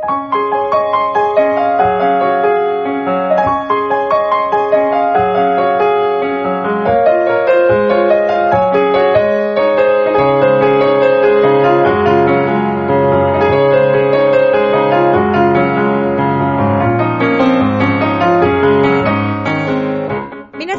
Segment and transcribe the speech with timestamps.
[0.00, 0.08] 皆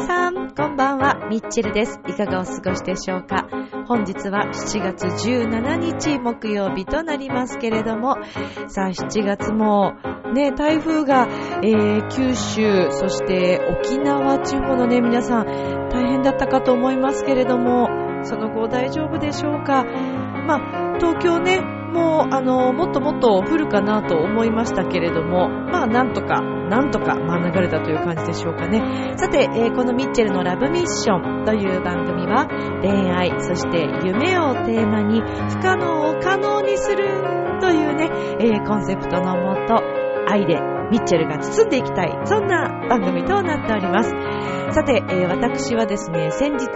[0.00, 2.00] さん、こんばんは、ミッチェルです。
[2.08, 3.46] いかがお過ごしでしょうか？
[3.92, 8.16] 本日は7月17日木曜日となりますけれども、
[8.68, 9.96] さあ7月も
[10.32, 11.28] ね、台風が、
[11.62, 15.46] えー九州、そして沖縄地方のね、皆さん
[15.90, 17.90] 大変だったかと思いますけれども、
[18.22, 19.84] その後大丈夫でしょうか？
[20.46, 21.60] まあ、東京ね、
[21.92, 29.14] もう、あの、もっともっと降るかなと思いましたけれども、まあ、なんとか、なんとか免れたという感じでしょうかね。
[29.16, 32.46] さて、えーこのミッチェルのラブミッションという番組は、
[32.82, 39.82] 恋愛、そして夢をテーマに、不可能を可能にするというね、えーコンセプトのもと、
[40.28, 44.10] 愛でミッチェルが包んでいきたい、そんな番組となっております。
[44.72, 46.66] さて、えー私はですね、先日、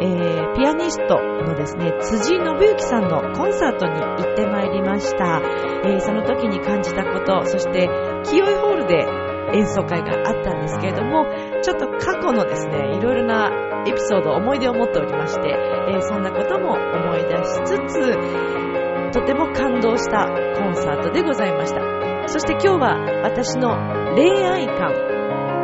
[0.00, 5.40] えーピアニストのですね、辻信之さんのコンサートに行ってまいりました。
[5.84, 7.88] えーその時に感じたこと、そして、
[8.24, 9.06] 清井ホールで
[9.54, 11.26] 演奏会があったんですけれども、
[11.62, 13.50] ちょっと過去のですね、いろいろな
[13.86, 21.80] エピソード、思い出を持っておりまして、えーそんなことも思い出しつつ、とても感動したコンサートでございました。
[22.26, 24.92] そして今日は私の恋愛観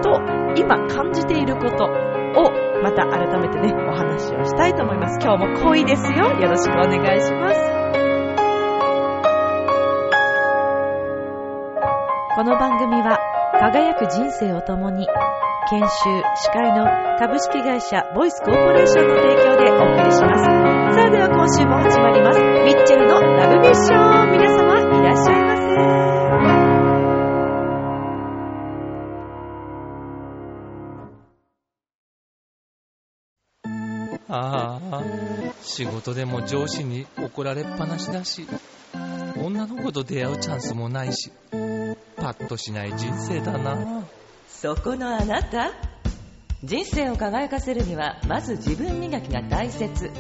[0.03, 0.21] と
[0.57, 5.19] 今感じていることをまた改めてね、お話をしたいと思います。
[5.23, 6.31] 今日も恋ですよ。
[6.41, 7.61] よろしくお願いします。
[12.37, 13.19] この番組は
[13.61, 15.07] 輝く人生を共に
[15.69, 15.89] 研修、
[16.37, 16.87] 司会の
[17.19, 20.45] 株式会社ボイスコーポレーションの提供でお送りします。
[20.95, 22.41] さあでは今週も始まります。
[22.41, 24.33] ミッチェルのラブミッション。
[24.33, 25.57] 皆様いらっしゃいま
[26.15, 26.20] せ。
[34.33, 35.03] ああ、
[35.63, 38.47] 仕事でも上司に怒られっぱなしだし、
[39.37, 41.33] 女の子と出会うチャンスもないし、
[42.17, 44.05] パッとしない人生だな。
[44.49, 45.73] そこのあなた。
[46.63, 50.11] 人生を輝かせるにはまず自分磨きが大切。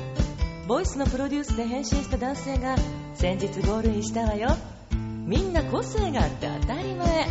[0.67, 2.77] ボイスのプロデュースで変身した男性が
[3.15, 4.57] 先日ゴールインしたわよ。
[4.91, 7.29] みんな個性があって当たり前。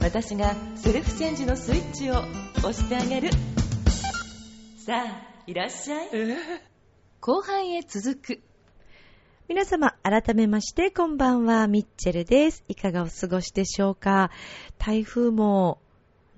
[0.00, 2.14] 私がセルフチェンジのスイッチを
[2.58, 3.30] 押してあげる。
[4.84, 6.08] さあいらっしゃい
[7.20, 8.40] 後半へ続く
[9.48, 12.62] 皆様、改めまして、こんばんは、ミッチェルです。
[12.68, 14.30] いかがお過ごしでしょうか？
[14.78, 15.80] 台風も、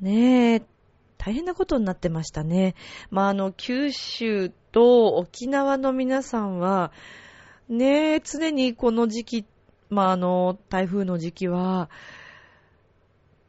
[0.01, 0.63] ねえ、
[1.19, 2.75] 大変なことになってましたね。
[3.11, 6.91] まあ、あの、九州と沖縄の皆さんは、
[7.69, 9.47] ねえ、常にこの時期、
[9.91, 11.91] まあ、あの、台風の時期は、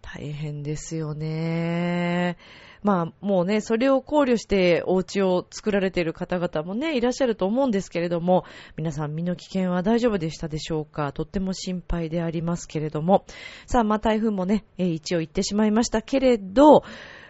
[0.02, 2.36] 大変ですよね。
[2.84, 8.44] まあ、もうね、それを考慮してお家を作られている方々もね、いらっしゃると思うんですけれども、
[8.76, 11.14] 皆さん身の危険は大丈夫でしたでしょうか？
[11.14, 13.26] とっても心配でありますけれども。
[13.66, 16.84] さあ、まあ台風もね、一応行ってしまいましたけれど、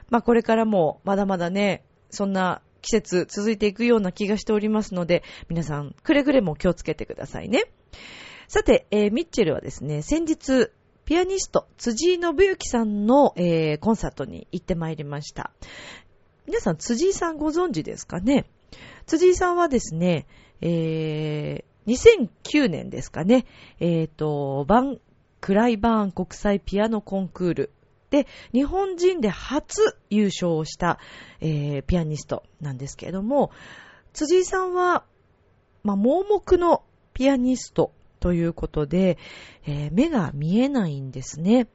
[0.09, 7.66] まあこれからもまだまだね、そんな季節続いていくような気がしておりますので、皆さんくれぐれも気をつけてくださいね。
[8.47, 10.72] さて、えーミッチェルはですね、先日、
[11.06, 15.52] ピアニスト、辻井信之さんの、えーコンサートに行ってまいりました。
[16.46, 18.46] 皆さん、辻井さんご存知ですかね？
[19.06, 20.28] 辻井さんはですね、
[20.62, 23.46] えー、2009年ですかね、
[23.81, 25.02] えっ、と、バン、
[25.41, 27.72] クライバーン国際ピアノコンクール
[28.09, 31.00] で、日本人で初優勝をした、
[31.41, 33.52] えーピアニストなんですけれども、
[34.14, 35.03] 辻井さんは、
[35.84, 36.84] まあ、盲目の
[37.14, 37.91] ピアニスト
[38.23, 39.17] ということで、
[39.66, 41.67] えー目が見えないんですね。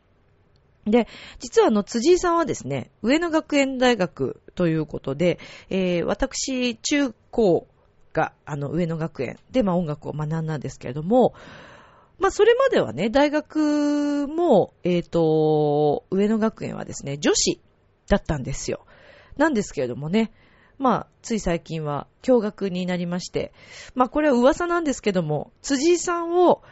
[0.87, 1.07] で、
[1.41, 5.39] 実はあの、辻井さんはですね、上野学園大学ということで、
[5.69, 7.67] えー私、中高
[8.15, 11.35] が、あの、上野学園で、まあ、音楽を学んだんですけれども、
[12.19, 17.61] まあ、それまではね、大学も、えっ、と、上野学園はですね、女子
[18.09, 18.87] だったんですよ。
[19.37, 20.33] なんですけれどもね、
[20.79, 23.53] まあ、つい最近は驚愕になりまして、
[23.95, 26.63] まあ、これは噂なんですけども、辻井さんを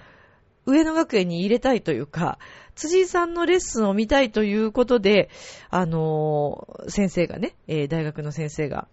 [0.64, 2.38] 上野学園に入れたいというか、
[2.75, 5.31] 辻井さんのレッスンを見たいということで、
[5.70, 8.88] あのー先生がね、えー大学の先生が、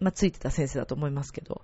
[0.00, 1.62] まあ、ついてた先生だと思いますけど、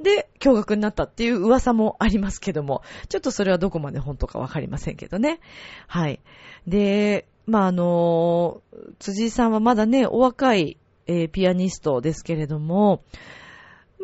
[0.00, 5.40] で、驚愕になったっていう噂もありますけども、ちょっとそれはどこまで本当かわかりませんけどね。
[5.86, 6.20] はい。
[6.66, 8.62] で、まあ、あの
[8.98, 13.02] 辻井さんはまだね、お若い、えーピアニストですけれども、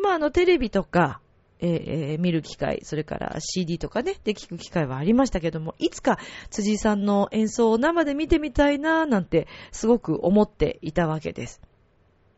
[0.01, 1.21] まあ、あの、テレビとか、
[1.59, 6.17] えーえ見る機会、それから CD とかね、で聞く機会はありましたけども、いつか
[6.49, 11.61] 辻井さんの演奏を生で見てみたいな、なんてすごく思っていたわけです。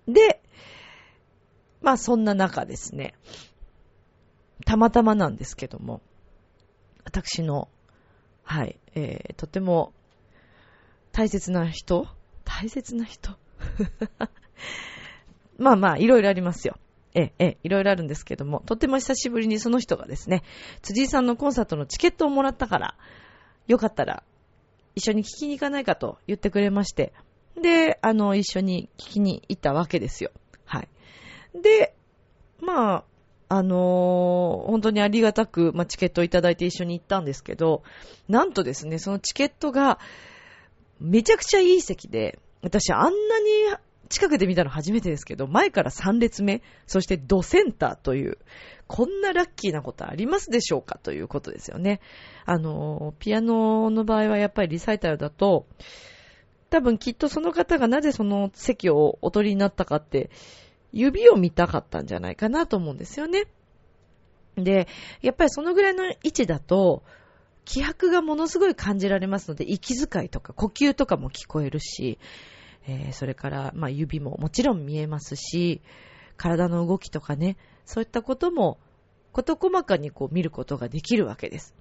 [0.07, 0.41] で、
[1.81, 3.13] まあそんな中ですね、
[4.65, 6.01] たまたまなんですけども、
[7.03, 7.67] 私の、
[8.43, 9.93] はい、えー、とても
[11.11, 12.07] 大切な人
[12.43, 13.37] 大切な人？
[15.57, 16.77] まあまあ、いろいろありますよ。
[17.13, 20.43] ええ、いろいろあるんですけども、とても久しぶりにその人がですね、
[20.81, 22.95] 辻井さんのコンサートのチケットをもらったから、
[23.67, 24.23] よかったら
[24.95, 27.13] 一緒に聞きに行かないかと言ってくれまして、
[27.61, 30.31] で、あの、一緒に聞きに行ったわけですよ。
[30.65, 30.87] はい。
[31.61, 31.93] で、
[32.59, 33.03] まあ、
[33.49, 37.83] あのー本当にありがたく、まあ、チケットをいただいて一緒に行ったんですけど、
[38.29, 39.99] なんとですね、そのチケットが、
[41.01, 43.13] めちゃくちゃいい席で、私あんなに
[44.11, 48.37] 近くで見たの初めてですけど、前から3列目、そしてドセンターという、
[48.87, 52.01] こんなラッキーなことありますでしょうかということですよね。
[52.45, 55.65] あの、ピアノの場合はやっぱりリサイタルだと、
[56.69, 60.29] 多分きっとその方がなぜその席をお取りになったかって、
[60.91, 63.45] 指を見たかったんじゃないかなと思うんですよね。
[64.55, 64.87] で、
[65.21, 67.03] やっぱりそのぐらいの位置だと、
[67.63, 72.17] 気迫がものすごい感じられますので、息遣いとか呼吸とかも聞こえるし、
[72.87, 75.81] えーそれから、まあ、指ももちろん見えますし、
[76.37, 78.79] 体の動きとかね、そういったことも、
[79.31, 81.75] こと細かにこう見ることができるわけです。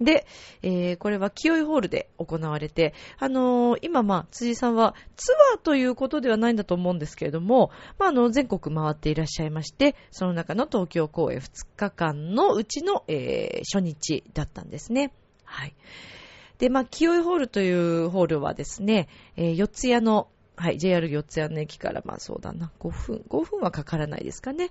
[0.00, 0.26] で、
[0.62, 15.12] えーこれは清井ホールで行われて、あのー今まあ、辻さんはツアーということではないんだと思うんですけれども、まあ、あの、全国回っていらっしゃいまして、その中の東京公演2日間のうちの、えー初日だったんですね。
[15.44, 15.74] はい。
[16.58, 24.70] で、まあ、清井ホールというホールはですね、えー四谷の、はい、JR 四谷の駅から、まあそうだな、5分、5分はかからないですかね。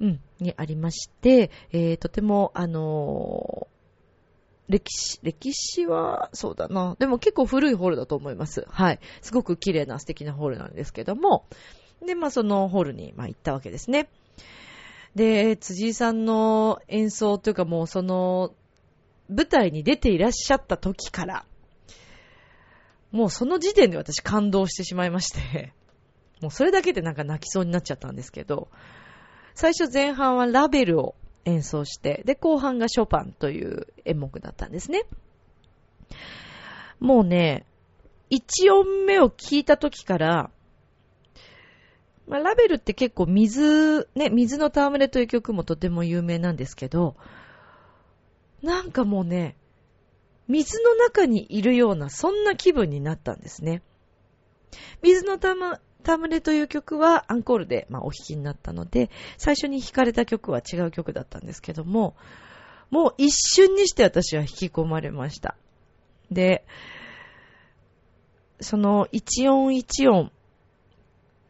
[0.00, 3.74] うん、にありまして、えーとても、あのー
[4.66, 6.96] 歴史、歴史は、そうだな。
[6.98, 8.64] でも結構古いホールだと思います。
[8.70, 9.00] はい。
[9.20, 11.44] すごく綺麗な素敵なホールなんですけども。
[12.04, 14.08] で、まあそのホールに、まあ行ったわけですね。
[15.14, 18.54] で、辻井さんの演奏というかもうその、
[19.28, 21.44] 舞台に出ていらっしゃった時から、
[23.10, 25.72] もうその時点で私感動してしまいまして、
[26.42, 28.68] もうそれだけでなんか泣きそうになっちゃったんですけど、
[29.54, 35.04] 最初前半はラベルを演奏して、で、後半がショパンという演目だったんですね。
[36.98, 37.64] もうね、
[38.30, 40.50] 一音目を聞いた時から、
[42.26, 47.16] まあ、ラベルって結構水、ね、水の戯れという曲もとても有名なんですけど、
[48.64, 49.56] なんかもうね、
[50.48, 53.82] 水の中にいるような、そんな気分になったんですね。
[55.02, 62.16] 水のたま、戯れという曲はアンコールで、まあ、お弾きになったので、最初に弾かれた曲は違う曲だったんですけども、
[62.90, 65.56] もう一瞬にして私は引き込まれました。
[66.30, 66.64] で、
[68.60, 70.30] その一音一音、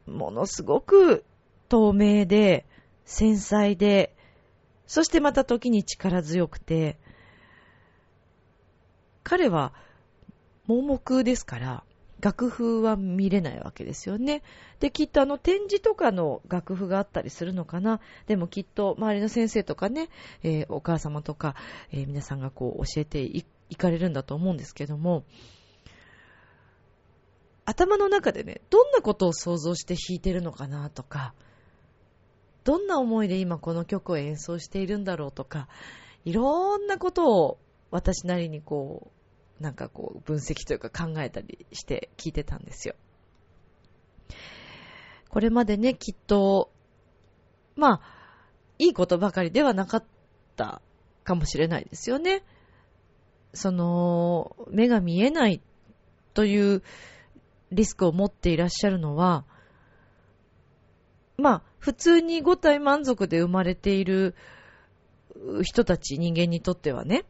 [0.06, 1.24] ものすごく
[1.68, 2.66] 透明で、
[3.04, 4.14] 繊細で、
[4.86, 6.98] そしてまた時に力強くて、
[9.24, 9.72] 彼は
[10.66, 11.84] 盲目ですから、
[12.20, 14.42] 楽譜は見れないわけですよね。
[14.80, 18.00] で、きっとあの展示とかの楽譜があったりするのかな。
[18.26, 20.08] でもきっと周りの先生とかね、
[20.42, 21.54] えーお母様とか、
[21.90, 25.24] えー皆さんがこう教えていいかれるんだと思うんですけども、
[27.66, 31.34] 頭の中でね、どんなことを想像して弾いてるのかなとか、
[32.64, 35.68] どんな思いで今この曲を演奏しているんだろうとか、
[36.24, 37.58] いろんなことを
[37.90, 39.13] 私なりにこう、
[39.64, 42.94] なんかこう分析というか考えたりして聞いてたんですよ。
[45.30, 46.70] これまでね、きっと、
[47.76, 48.00] まあ、
[48.78, 50.04] いいことばかりではなかっ
[50.54, 50.82] た
[51.24, 52.44] かもしれないですよね。
[53.54, 55.62] その、目が見えない
[56.34, 56.82] という
[57.72, 59.46] リスクを持っていらっしゃるのは、
[61.38, 64.34] まあ、普通に五体満足で生まれている
[65.62, 67.24] 人たち、人間にとってはね、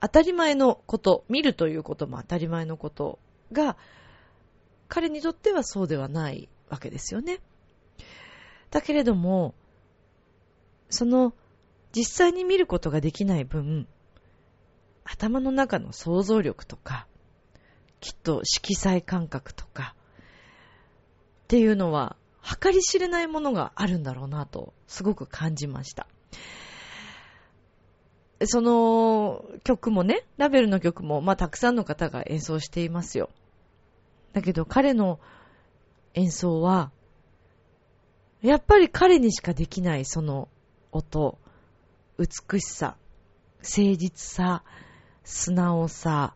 [0.00, 3.18] 当たり前のこと、見るということも当たり前のこと
[3.52, 3.76] が、
[4.88, 7.40] 彼にとってはそうではないわけですよね。
[8.70, 9.54] だけれども、
[10.88, 11.34] その、
[11.92, 13.86] 実際に見ることができない分、
[15.04, 17.06] 頭の中の想像力とか、
[18.00, 19.94] きっと色彩感覚とか、
[21.44, 26.06] っていうのは、計り知れないものがあるんだろうなと、すごく感じました。
[28.46, 33.30] その曲もね、ラベルの曲も、まあ、たくさんの方が演奏していますよ。
[34.32, 35.20] だけど彼の
[36.14, 36.90] 演奏は、
[38.42, 40.48] やっぱり彼にしかできないその
[40.92, 41.38] 音、
[42.18, 42.96] 美しさ、
[43.58, 44.62] 誠実さ、
[45.24, 46.34] 素直さ、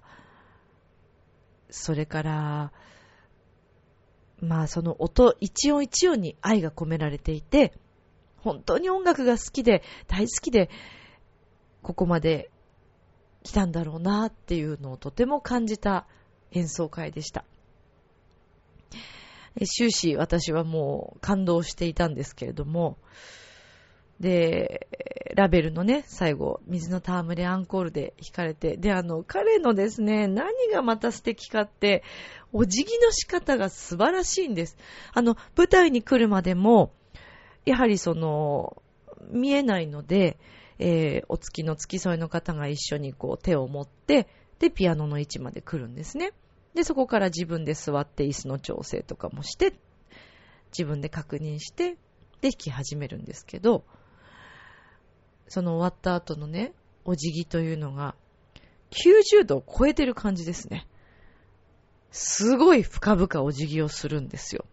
[1.70, 2.72] それから、
[4.40, 7.72] まあその音一音一音に愛が込められていて、
[8.36, 10.68] 本当に音楽が好きで、大好きで、
[11.84, 12.50] ここまで
[13.44, 16.06] 来たんだろうなっていうのをとても感じた
[16.50, 17.44] 演奏会でした。
[19.66, 22.96] 終始私はもう感動していたんですけれども、
[24.18, 24.88] で、
[25.36, 32.02] ラベルのね、最後、水の戯れアンコールで弾かれて、で、あの、彼のですね、何がまた素敵かって、
[32.52, 34.76] お辞儀の仕方が素晴らしいんです。
[35.12, 36.92] あの、舞台に来るまでも、
[37.66, 38.82] やはりその、
[39.30, 40.38] 見えないので、
[40.78, 44.28] えー、お付きの付き添いの方が一緒にこう手を持って、
[44.58, 46.32] で、ピアノの位置まで来るんですね。
[46.74, 49.74] で、そこから自分で座って椅子の調整とかもして、
[50.76, 51.96] 自分で確認して、
[52.40, 53.84] で、弾き始めるんですけど、
[55.48, 56.72] その終わった後のね、
[57.04, 58.16] お辞儀というのが、
[58.90, 60.86] 90度を超えてる感じですね。
[62.10, 64.64] すごい深々お辞儀をするんですよ。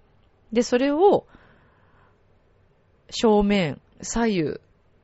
[0.52, 1.28] で、それを、
[3.10, 4.62] 正面、左右、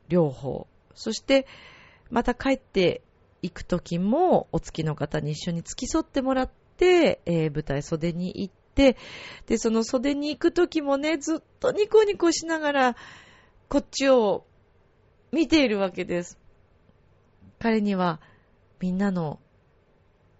[0.07, 1.47] 両方、そして、
[2.09, 3.01] また帰って
[3.41, 8.97] いく時も、お付きの方に一緒に付き添ってもらって、えー、舞台袖に行って、
[9.45, 12.95] で、その袖に行く時もね、ずっとニコニコしながら、
[13.69, 14.45] こっちを
[15.31, 16.39] 見ているわけです。
[17.59, 18.19] 彼には
[18.79, 19.39] みんなの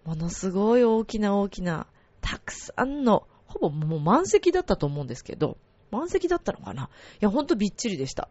[0.04, 1.86] ものすごい大きな大きな
[2.20, 5.56] たくさんの、ほぼもう満席だったと思うんですけど、
[5.90, 6.90] 満席だったのかな？
[7.20, 8.28] いや、ほんとびっちりでした。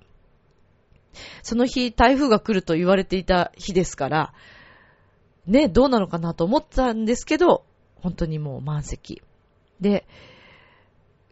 [1.44, 4.34] その日、台風が来ると言われていた日ですから、
[5.46, 7.66] ね、どうなのかなと思ったんですけど、
[8.02, 9.22] 本当にもう満席。
[9.80, 10.08] で、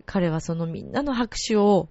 [0.06, 1.90] 彼はそのみんなの拍手を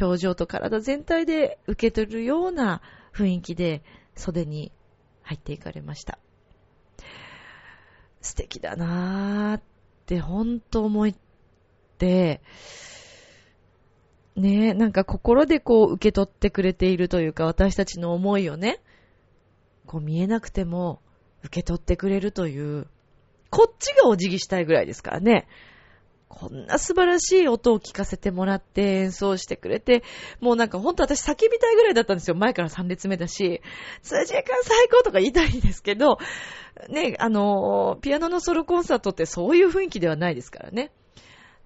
[0.00, 2.82] 表情と体全体で受け取るような
[3.12, 3.82] 雰囲気で
[4.14, 4.72] 袖に
[5.22, 6.18] 入っていかれました。
[8.20, 9.62] 素敵だなーっ
[10.06, 11.12] て本当思っ
[11.98, 12.40] て、
[14.36, 18.80] ねえ、なんか心でこう受け取ってくれているというか私たちの思いをね、
[19.86, 21.00] こう見えなくても
[21.44, 22.88] 受け取ってくれるという、
[23.50, 25.46] こっちがお辞儀したいぐらいですからね。
[26.28, 30.02] こんな素晴らしい音を聞かせてもらって演奏してくれて、
[30.40, 32.34] もうなんかほんと私叫びたいぐらいだったんですよ。
[32.34, 33.62] 前から3列目だし、
[34.02, 36.18] 辻君最高とか言いたいんですけど、
[36.88, 40.90] ね、あの、ピアノのソロコンサートってそういう雰囲気ではないですからね。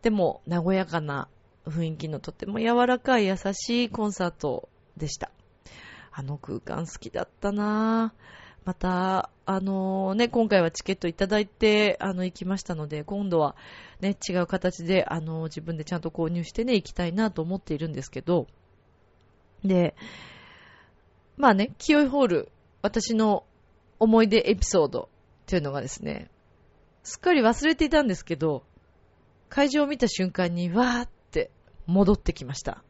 [0.02, 1.28] でも、和やかな
[1.66, 5.30] 雰囲気のとても柔らかい優しいコンサートでした。
[6.12, 8.38] あの空間好きだったなぁ。
[8.64, 13.56] また、あのね、今回はチケットいただいて、あの、行きましたので、今度は
[14.00, 18.46] ね、違う形で、あの、自分でちゃんと購入してね、行きたいなと思っているんですけど、
[19.64, 19.94] で、
[21.38, 23.44] まあね、清いホール、私の
[23.98, 25.08] 思い出エピソードっ
[25.46, 26.30] ていうのがですね、
[27.02, 28.64] すっかり忘れていたんですけど、
[29.48, 31.08] 会場を見た瞬間にわーっ
[31.88, 32.84] 戻ってきました。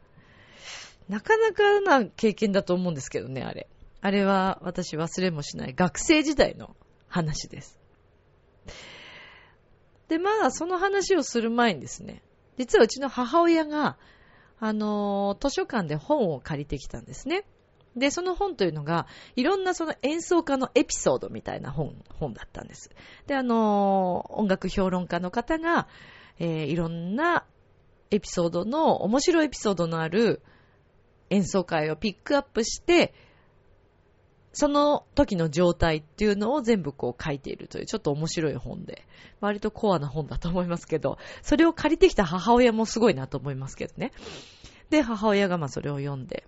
[1.08, 3.68] なかなかな経験だと思うんですけどね、あれ。
[4.00, 6.76] あれは私忘れもしない学生時代の
[7.08, 7.80] 話です。
[10.08, 12.22] で、まあ、その話をする前にですね、
[12.58, 13.96] 実はうちの母親が、
[14.60, 17.44] あの、図書館で本を借りてきたんですね。
[17.96, 22.90] で、その本というのが、いろんなその演奏家のエピソードみたいな本、本だったんです。
[23.26, 25.88] で、あの、音楽評論家の方が、
[26.38, 27.44] えー、いろんな
[28.10, 30.42] エピソードの、面白いエピソードのある
[31.30, 33.14] 演奏会をピックアップして、
[34.52, 39.06] その時の状態っていうのを全部こう書いているというちょっと面白い本で、
[39.40, 44.12] 割とコアな本だと思いますけど、それを借りてきた母親もすごいなと思いますけどね。
[44.90, 46.46] で、母親がまあそれを読んで、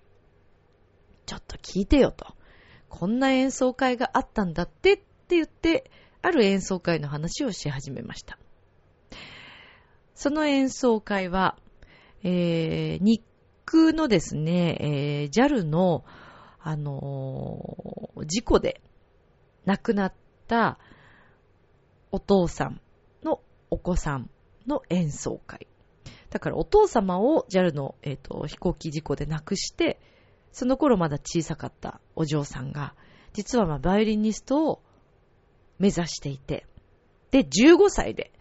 [1.26, 2.34] ちょっと聞いてよと。
[2.88, 5.90] こんな演奏会があったんだってって言って、
[6.22, 8.38] ある演奏会の話をし始めました。
[10.20, 11.56] その演奏会は、
[12.22, 13.22] えー、日
[13.64, 16.04] 空のですね、えー、JAL の
[16.58, 18.82] あのー、事故で
[19.64, 20.14] 亡くなっ
[20.46, 20.78] た
[22.12, 22.82] お父さん
[23.24, 24.28] のお子さん
[24.66, 25.66] の演奏会。
[26.28, 29.98] だからお父様を JAL の、えーと、飛行機事故で亡くして、
[30.52, 32.94] その頃まだ小さかったお嬢さんが、
[33.32, 34.82] 実はまあバイオリニストを
[35.78, 36.66] 目指していて、
[37.30, 38.32] で、15歳で、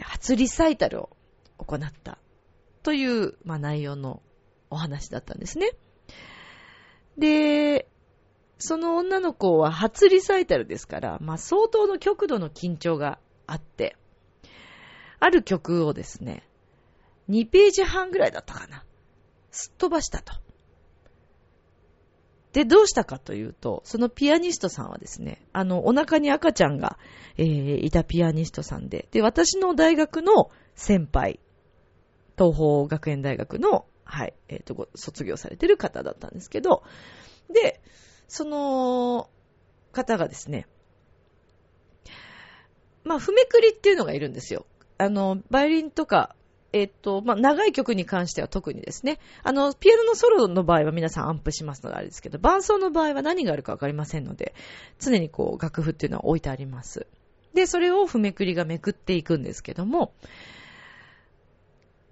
[0.00, 1.10] 初リサイタルを
[1.58, 2.18] 行った
[2.82, 4.22] という、まあ、内容の
[4.70, 5.70] お話だったんですね。
[7.18, 7.88] で、
[8.58, 13.96] その女の子は初リサイタルですから、まあ、相当の極度の緊張があって、
[15.18, 16.48] ある曲をですね、
[17.28, 18.84] 2ページ半ぐらいだったかな。
[19.50, 20.32] すっ飛ばしたと。
[22.52, 26.98] で、どうしたかというと、そのピアニストさんはですね、あの、お腹に赤ちゃんが、
[27.38, 31.40] えー、いたピアニストさんで、で、私の大学の先輩、
[32.36, 36.82] 東方学園大学の、はい、えっ、ー、と、卒業されてる方だったんですけど、
[37.50, 37.80] で、
[38.28, 39.30] その
[39.92, 40.66] 方がですね、
[43.04, 44.66] まあ、譜めくりっていうのがいるんですよ。
[44.98, 46.36] あの、バイオリンとか、
[46.72, 54.54] えっ、と、まあ、長い曲に関しては特にですね、あの、ピアノのソロの場合は皆さんアンプしますのであれですけど、伴奏の場合は何があるかわかりませんので、
[54.98, 57.06] 常にこう、楽譜っていうのは置いてあります。
[57.52, 60.14] で、それを譜めくりがめくっていくんですけども、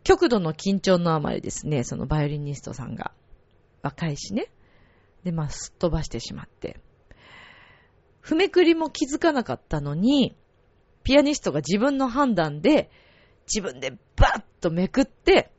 [0.05, 3.13] 極度の緊張のあまりですね、そのバイオリニストさんが、
[3.83, 4.51] 若いしね、
[5.25, 6.81] で、まあ、すっ飛ばしてしまって、
[8.21, 10.37] 譜めくりも気づかなかったのに、
[11.03, 12.91] ピアニストが自分の判断で、
[13.53, 15.51] 自分でバッとめくって、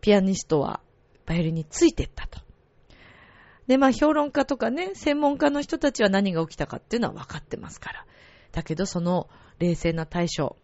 [0.00, 0.80] ピアニストは
[1.26, 2.40] バイオリンについてったと。
[3.66, 8.06] で、まあ評論家とかね、専門家の人たちは何が起きたかっていうのは分かってますから。
[8.52, 10.56] だけどその冷静な対処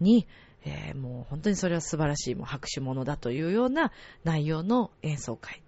[0.00, 0.26] に、
[0.64, 3.92] えー、もう本当にそれは素晴らしい、もう拍手物だというような
[4.24, 5.62] 内容の演奏会っ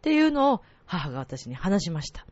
[0.00, 2.26] ていうのを母が私に話しました。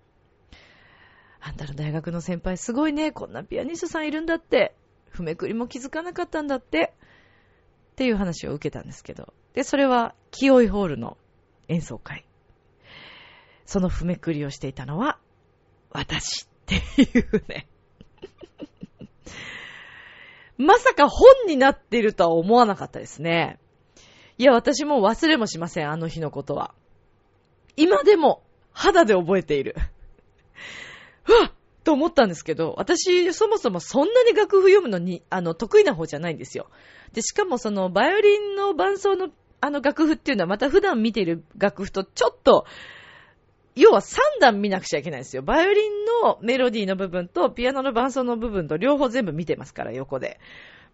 [1.41, 4.75] あんたの大学の先輩すごいね、こんなピアニストさんいるんだって、
[5.11, 6.95] 譜めくりも気づかなかったんだって、
[7.95, 9.33] っていう話を受けたんですけど。
[9.53, 11.17] で、それは、清井ホールの
[11.69, 12.25] 演奏会。
[13.67, 15.21] その譜めくりをしていたのは、
[15.91, 17.69] 私っていうね。
[20.59, 23.61] まさか本になっているとは思わなかったですね。
[24.39, 26.75] いや、私も忘れもしません、あの日のことは。
[27.77, 29.77] 今でも肌で覚えている。
[31.29, 31.53] うわ
[31.85, 36.69] と思ったんですけど、私、そもそもそんなに楽譜読むのに、あの、得意な方じゃないんですよ。
[37.13, 39.29] で、しかもその、バイオリンの伴奏の、
[39.61, 42.67] あの楽譜っていうのは、また普段見ている楽譜とちょっと、
[43.77, 45.43] 要は3段見なくちゃいけないんですよ。
[45.43, 50.41] バイオリンのメロディーの部分と、ピアノの伴奏の部分と両方全部見てますから、横で。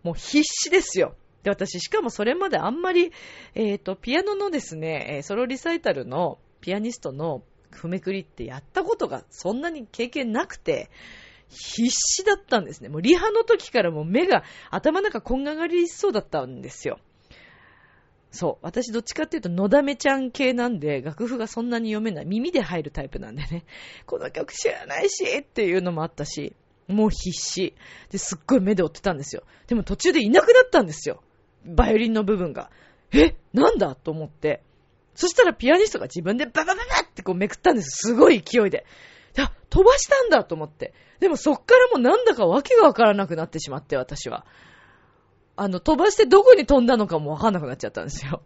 [0.02, 1.14] もう必死ですよ。
[1.42, 3.12] で、私、しかもそれまであんまり、
[3.54, 10.90] えっ、ー、と、ピアノのですね、ソロリサイタルのピアニストの譜めくりってやったことがそんなに経験なくて、
[11.48, 12.88] 必死だったんですね。
[12.88, 17.00] もうリハの時からもう目が頭の中こんががりそうだったんですよ。
[18.30, 18.64] そう。
[18.64, 22.26] 私どっちかっていうと、のだめちゃん系なんで、楽譜がそんなに読めない。
[22.26, 23.64] 耳で入るタイプなんでね。
[24.06, 26.54] この曲知らないしっていうのもあったし、
[26.86, 27.74] もう必死。
[28.10, 29.42] で、すっごい目で追ってたんですよ。
[29.66, 31.24] でも途中でいなくなったんですよ。
[31.64, 32.70] バイオリンの部分が。
[33.12, 33.34] え？
[33.52, 33.96] なんだ？
[33.96, 34.62] と思って。
[35.20, 38.08] そしたらピアニストが自分でババババってこうめくったんです。
[38.08, 38.86] すごい勢いで。
[39.38, 40.94] あ、飛ばしたんだと思って。
[41.20, 44.46] でもそっからもうなんだかわけがわからなくなってしまって、私は。
[45.56, 48.40] あの、飛ばしてどこに飛んだのかもわかんなくなっちゃったんですよ。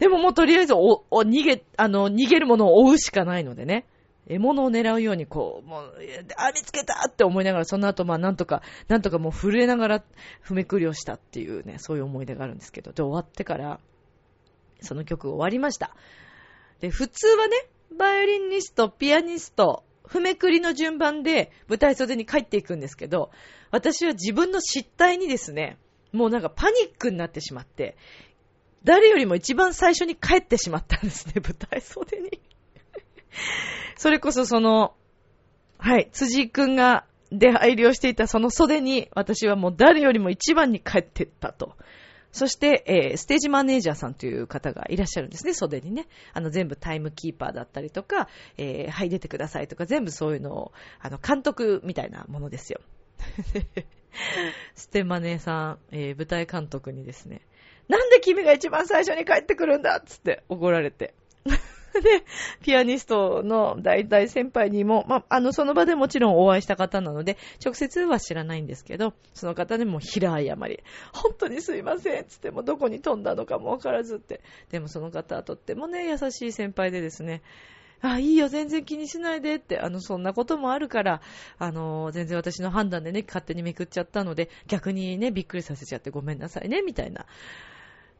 [0.00, 3.86] でももうとりあえずお、お、逃げ、あの、逃げるものを追うしかないのでね。
[4.26, 5.92] 獲物を狙うようにこう、もう、
[6.36, 10.04] あ、見つけたって思いながら、その後まあなんとか、なんとかもう震えながら
[10.44, 13.78] 踏めくりをしたっていうね、そういう思い出があるんですけど、で、終わってから、
[14.82, 15.94] その曲終わりました。
[16.80, 17.56] で、普通はね、
[17.96, 23.30] バイオリニスト、ピアニスト、譜めくりの順番で舞台袖に帰っていくんですけど、
[23.70, 25.78] 私は自分の失態にですね、
[26.12, 27.96] もうなんかパニックになってしまって、
[28.84, 32.40] 誰よりも一番最初に帰ってしまったんですね、 舞台袖に。
[33.96, 34.94] それこそその、
[35.78, 41.76] はい、辻くんが出入りをしていたその袖に、私はもう誰よりも一番に帰ってったと。
[42.32, 46.06] そして、えー、ステージマネージャーさんという方がいらっしゃるんですね、袖にね。
[46.32, 52.80] あの、全部タイムキーパーだったりとか、えー、はい、出てくださいとか、全部そういうのを、あの、監督みたいなものですよ。
[54.74, 57.42] ステマネーさん、えー、舞台監督にですね、
[57.88, 61.14] なんで君が一番最初に帰ってくるんだっつって怒られて。
[62.02, 62.24] で、
[62.62, 70.82] ピアニストの大体先輩にも、まあ、の、その場でもちろんお会いした方なので、直接は知らないんですけど、その方でも平謝り。
[71.12, 74.40] 本当にすいませんつってもどこに飛んだのかもわからずって。
[74.70, 77.42] でもその方はとってもね、優しい先輩でですね、
[78.02, 81.20] あ、いいよ、全然気にしないでって、あの、そんなこともあるから、
[81.58, 87.26] あの、全然私の判断でね、勝手にめくっちゃったので、逆にね、びっくりさせちゃってごめんなさいね、みたいな、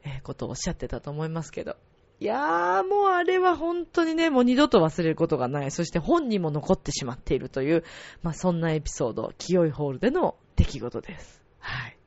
[0.05, 1.75] えー、ことをおっしゃってたと思いますけど。
[2.19, 5.71] いやー、もうあれは本当にね、もう二度と忘れることがない。
[5.71, 7.83] そして本にも残ってしまっているという、
[8.21, 11.43] まあそんなエピソード、清いホールでの出来事です。
[11.59, 11.97] はい。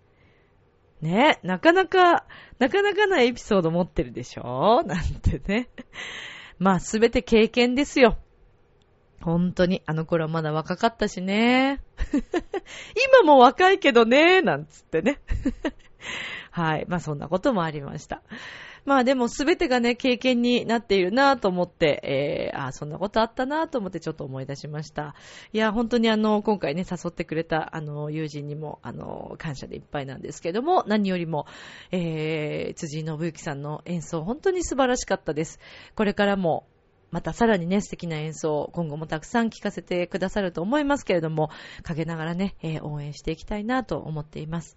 [1.03, 2.25] ね、なかなか、
[2.59, 4.83] なかなかなエピソード持ってるでしょ？
[4.85, 5.69] なんてね。
[6.59, 8.17] まあすべて経験ですよ。
[9.21, 11.83] 本当に、あの頃はまだ若かったしね。
[13.21, 15.21] 今も若いけどね、なんつってね。
[16.51, 16.87] はい。
[16.89, 18.23] まあそんなこともありました。
[18.87, 25.17] まあでも全てがね、経験になっているなと思って、えー、あそんなことあったなと思ってちょっと思い出しました。
[25.53, 31.47] いや、本当にあの、今回ね、誘ってくれた、あの、友人にも、あの、感謝でいっぱいなんですけども、何よりも、
[31.91, 35.59] えー、辻信之さんの演奏、本当に素晴らしかったです。
[35.97, 36.69] これからも、
[37.11, 41.51] またさらにね、素敵な演奏、今後もたくさん聴かせてくださると思いますけれども、
[41.83, 44.77] 陰ながらね、えー、応援していきたいなと思っています。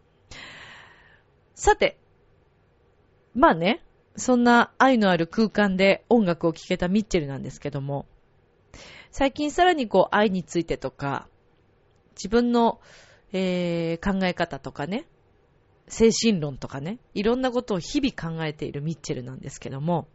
[1.53, 1.99] さて、
[3.35, 3.83] まあね、
[4.19, 8.05] そんな愛のある空間で音楽を聴けたミッチェルなんですけども、
[9.11, 11.27] 最近さらにこう愛についてとか、
[12.11, 12.79] 自分の、
[13.31, 15.07] えー、考え方とかね、
[15.87, 20.07] 精神論とかね、いろんなことを日々考えているミッチェルなんですけども、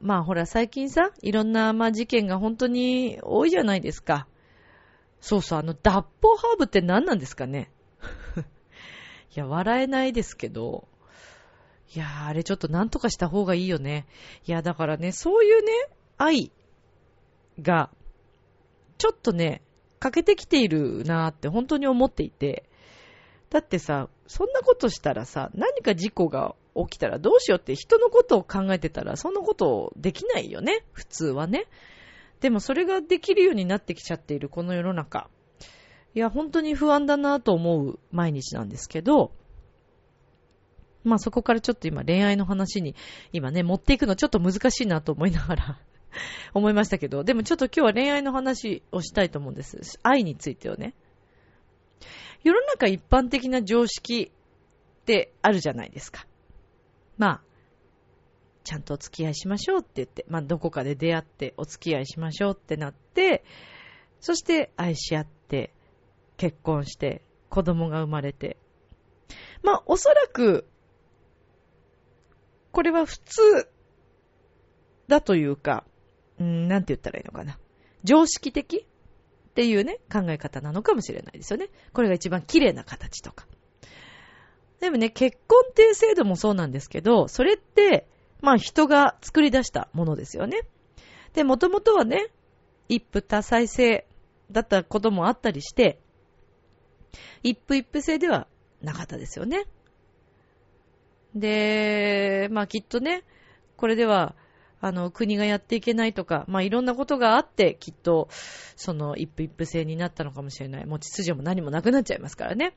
[0.00, 4.26] まあほら最近さ、いろんなまあ事件が本当に多いじゃないですか。
[5.20, 7.70] そうそう、あの脱法ハーブって何なんですかね
[9.34, 10.86] いや、笑えないですけど、
[11.94, 14.06] いやあれちょっとなんとかした方がいいよね。
[14.46, 15.72] いや、だからね、そういうね、
[16.18, 16.52] 愛
[17.60, 17.90] が、
[18.98, 19.62] ちょっとね、
[20.00, 22.64] 欠けてきているなーって本当に思っていて、
[23.50, 31.66] だってさ、そんなことしたらさ、何か事故が起きたらどうしようって人のことを考えてたら、そんなことできないよね、普通はね。
[32.40, 35.30] でもそれができるようになってきちゃっているこの世の中。
[36.14, 39.32] いや、本当に不安だなと思う毎日なんですけど、
[41.02, 42.94] まあそこからちょっと今恋愛の話に
[43.32, 45.80] 今ね、持っていくのちょっと難しいなと思いながら
[46.54, 49.98] 思いましたけど、でもちょっと今日は恋愛の話をしたいと思うんです。
[50.02, 50.94] 愛についてをね。
[52.44, 56.26] 世の中一般的な常識ってあるじゃないですか。
[57.16, 57.42] まあ、
[58.64, 63.44] ちゃんとお付き合いしましょうって言って、まあどこかで出会ってお付き合いしましょうってなって、
[64.20, 65.73] そして愛し合って、
[66.36, 68.56] 結婚して、子供が生まれて。
[69.62, 70.66] まあ、おそらく、
[72.72, 73.68] これは普通
[75.06, 75.84] だというか、
[76.40, 77.58] うん、なんて言ったらいいのかな。
[78.02, 78.78] 常識的？
[78.78, 81.68] っていうね、考え方なのかもしれないですよね。
[81.92, 83.46] これが一番綺麗な形とか。
[84.80, 88.08] でもね、結婚っていう制度もそうなんですけど、それって、
[88.40, 90.62] まあ人が作り出したものですよね。
[91.34, 92.26] で、もともとはね、
[92.88, 94.06] 一夫多妻制
[94.50, 96.00] だったこともあったりして、
[97.42, 98.46] 一夫一夫制では
[98.82, 99.64] なかったですよね。
[101.34, 103.24] で、まあきっとね、
[103.76, 104.34] これでは、
[104.80, 108.28] あの、国がやっていけないとか、まあいろんなことがあって、きっと、
[108.76, 110.86] その一夫一夫制になったのかもしれない。
[110.86, 112.76] もう秩序も何もなくなっちゃいますからね。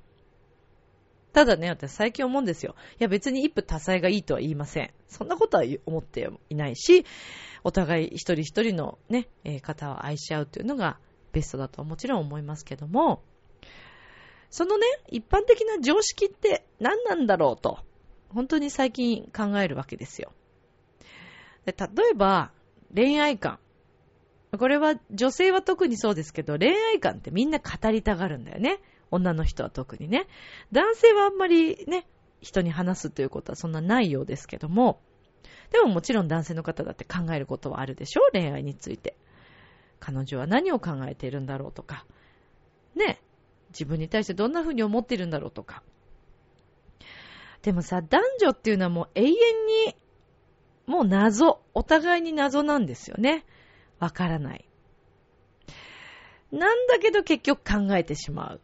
[1.34, 2.76] ただね、私最近思うんですよ。
[3.00, 4.91] いや別に一夫多妻がいいとは言いません。
[5.08, 7.06] そんなことは思っていないし、
[7.63, 10.97] お互い一人一人のね、え、方を愛し合うというのが
[11.34, 13.21] ベストだとはもちろん思いますけども、
[14.49, 17.79] そのね、一般的な常識って何なんだろうと、
[18.29, 20.31] 本当に最近考えるわけですよ。
[21.65, 22.51] で例えば、
[22.93, 23.60] 恋愛観。
[24.57, 28.79] これは女性は特にそうですけど、恋愛観ってみんな語りたがるんだよね。
[29.12, 30.27] 女の人は特にね。
[30.71, 32.07] 男性はあんまりね、
[32.41, 35.01] 人に話すということはそんなないようですけども、
[35.71, 39.17] でももちろん男性の方だって考えることはあるでしょ恋愛について。
[39.99, 42.05] 彼女は何を考えているんだろうとか。
[42.95, 43.19] ね。
[43.69, 45.84] 自分に対してどんな風に思ってるんだろうとか。
[47.62, 49.95] でもさ、男女っていうのはもう永遠に、
[50.86, 51.62] もう謎。
[51.73, 53.45] お互いに謎なんですよね。
[53.99, 54.65] わからない。
[56.51, 58.62] なんだけど結局考えてしまう。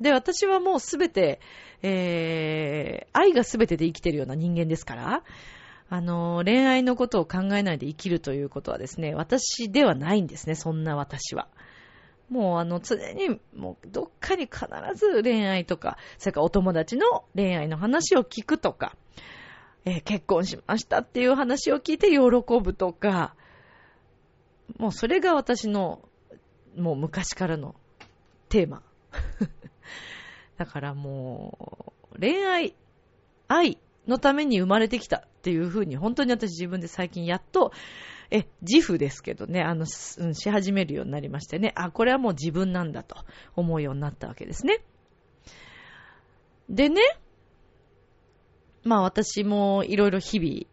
[0.00, 1.40] で、私はもうすべて、
[1.82, 5.22] えー、愛がすべてで生きてるような人間ですから、
[5.90, 11.48] あの、恋愛のことを考えないで生きるということはですね、私ではないんですね、そんな私は。
[12.28, 18.96] もうあの常にもうどっかに必ず恋愛とか、それからお友達の恋愛の話を聞くとか、
[19.84, 22.18] えー、結婚しましたっていう話を聞いて喜
[22.60, 23.34] ぶとか、
[24.76, 26.02] もうそれが私の
[26.76, 27.74] もう昔からの
[28.48, 28.82] テーマ。
[30.58, 32.74] だからもう恋愛、
[33.46, 37.72] 愛のために生まれてきたっていうふうに本当に私自分で最近やっと
[38.30, 43.16] え、自負ですけどね、あの、し始めるようになりましてね、あ、これはもう自分なんだと
[43.56, 44.82] 思うようになったわけですね。
[46.68, 47.00] でね、
[48.84, 50.66] まあ私もいろいろ日々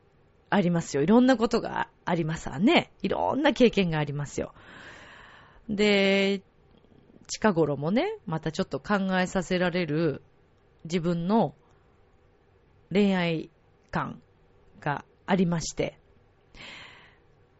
[0.49, 1.03] ありますよ。
[1.03, 2.91] いろんなことがありますわね。
[3.01, 4.53] いろんな経験がありますよ。
[5.69, 6.41] で、
[7.27, 10.21] 近頃もね、またちょっと考えさせられる
[10.83, 11.55] 自分の
[12.95, 13.49] 恋愛
[13.91, 14.21] 観
[14.79, 15.99] がありまして、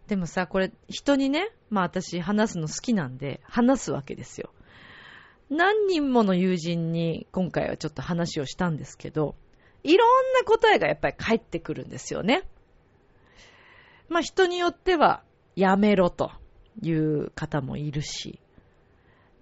[0.08, 4.52] でもさ、これ人にね、まあ私話すの好きなんで話すわけですよ。
[5.50, 9.36] 何人もの友人に今回はちょっと話をしたんですけど、
[9.84, 12.48] いろんな答えがやっぱり返ってくるんですよね。
[14.08, 15.22] まあ人によっては、
[15.58, 16.32] やめろと
[16.82, 18.40] いう方もいるし、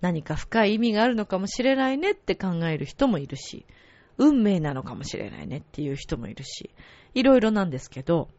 [0.02, 3.68] 何か深い意味があるのかもしれないねって考える人もいるし、
[4.18, 6.70] 運命なのかもしれないねっていう人もいるし、
[7.14, 8.30] いろいろなんですけど、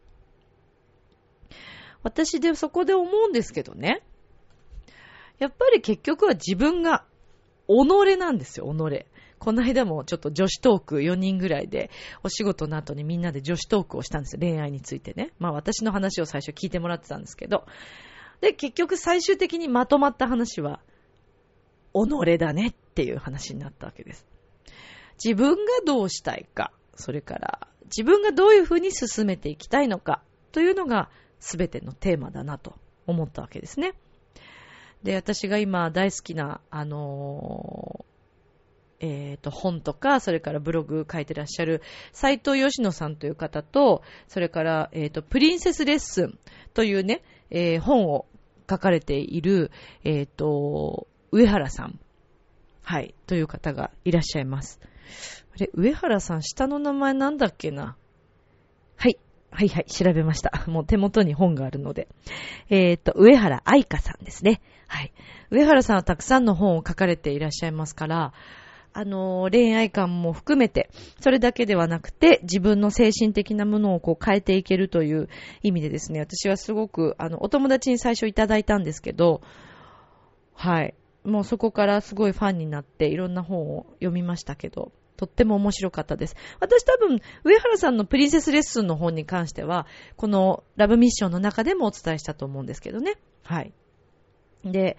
[2.03, 4.03] 私でそこで思うんですけどね、
[5.39, 7.03] やっぱり結局は自分が
[7.67, 9.05] 己なんですよ、己。
[9.37, 11.89] この間もちょっと女子トーク4人ぐらいで、
[12.23, 14.39] お仕事の後にみんなで女子トークをしたんですよ。
[14.39, 15.33] 恋愛についてね。
[15.39, 17.65] まあ私の話を最初聞いてもらってたんですけど。
[18.41, 20.79] で、結局最終的にまとまった話は、
[21.93, 24.25] 己だねっていう話になったわけです。
[25.23, 32.75] 自分がどうしたいか、それから自分がどういうふうに進めていきたいのかというのが全てのテーマだなと
[33.07, 33.93] 思ったわけですね。
[35.03, 46.39] で、私が今大好きな、あのー、えっ、ー、と、本とか、それからブログ書いてらっしゃる斎藤義野さんという方と、それから、えっ、ー、と、プリンセスレッスン
[46.73, 48.25] というね、えー、本を
[48.69, 49.69] 書かれている、
[50.03, 51.99] えっ、と、上原さん。
[52.85, 54.79] はい、という方がいらっしゃいます。
[55.55, 57.97] あれ、上原さん、下の名前なんだっけな？
[58.95, 59.17] はい。
[59.49, 60.51] はいはい、調べました。
[60.69, 62.07] もう手元に本があるので。
[62.69, 64.61] えっ、ー、と、上原愛香さんですね。
[64.87, 65.11] はい。
[65.49, 68.33] 上原さんはたくさんの本を書かれていらっしゃいますから、
[68.93, 75.27] あの、恋愛観も含めて、それだけではなくて、自分の精神的なものをこう変えていけるという
[75.63, 79.41] 意味でですね、私はすごく、あの、お友達に最初いただいたんですけど、
[80.53, 80.93] はい。
[81.25, 86.35] もうそこからすごいファンになっていろんな本を読みましたけど、とっても面白かったです。
[86.59, 93.17] 私多分、上原さんのプリンセスレッスンの本に関しては、このラブミッションの中でもお伝えしたと思うんですけどね。
[93.43, 93.73] はい。
[94.63, 94.97] で、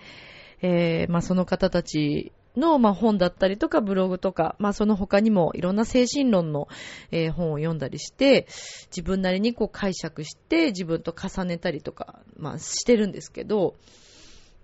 [0.63, 6.69] えー、まあその方たちの、まあ、本だったりとかブログとか、まあ、その他にもいろんな精神論の、
[7.11, 8.47] えー、本を読んだりして、
[8.87, 13.75] 自分なりにこう解釈して自分と重ねたりとか、まあ、してるんですけど、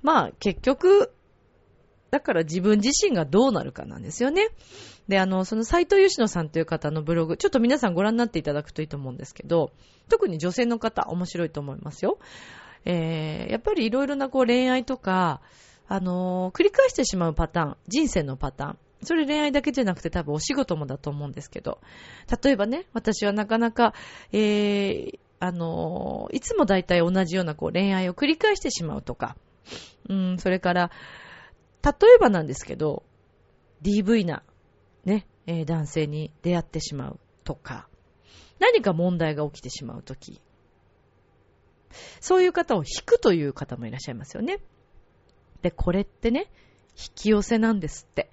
[0.03, 1.13] まあ、結局、
[2.13, 4.51] だから自分自身がどうなるかなんですよね。
[5.09, 9.73] で、あの、その斎藤義野さんという方のブログ、ちょっと皆さんご覧になっていただくといいと思うんですけど、
[10.11, 12.19] 特に女性の方、面白いと思いますよ。
[12.85, 15.41] えー、やっぱりいろいろなこう恋愛とか、
[15.89, 18.79] あのー、繰り返してしまうパターン、人生のパターン。
[19.05, 21.81] それ恋愛だけじゃなくて多分お仕事もだと思うんですけど、
[22.45, 23.95] 例えばね、私はなかなか、
[24.33, 29.35] えー、あのー、いつも大体同じようなこう恋愛を繰り返してしまうとか、
[30.11, 30.91] うん、それから、
[31.85, 33.03] 例えばなんですけど、
[33.83, 34.43] DV な、
[35.05, 37.89] ね、えー、男性に出会ってしまうとか、
[38.61, 40.41] 何か問題が起きてしまうとき、
[42.21, 44.59] そういう方を引くという方もいらっしゃいますよね。
[45.63, 46.51] で、これってね、
[46.97, 48.31] 引き寄せなんですって。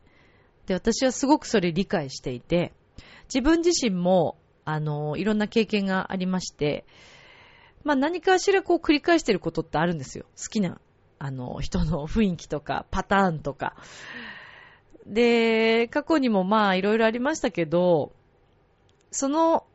[0.67, 2.73] で、私はすごくそれ理解していて、
[3.33, 6.85] 自分自身も、あの、いろんな経験がありまして、
[7.83, 10.25] まあ何かしらこう繰り返してることってあるんですよ。
[10.37, 10.79] 好きな
[11.19, 13.75] あの、人の雰囲気とか、パターンとか。
[15.05, 18.13] で、過去にもまあいろいろありましたけど、
[19.11, 19.65] その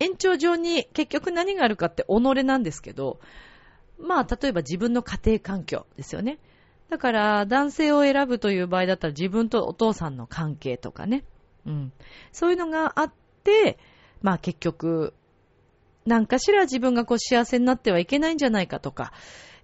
[0.00, 3.20] 延長上に結局何があるかって己なんですけど、
[3.98, 6.38] まあ例えば自分の家庭環境ですよね。
[6.88, 11.24] だから男性を選ぶという場合だったら自分とお父さんの関係とかね。
[11.66, 11.92] うん。
[12.32, 13.12] そういうのがあっ
[13.44, 13.78] て、
[14.22, 15.14] まあ結局、
[16.04, 19.12] 何かしら自分がこう幸せになってはいけないんじゃないかとか、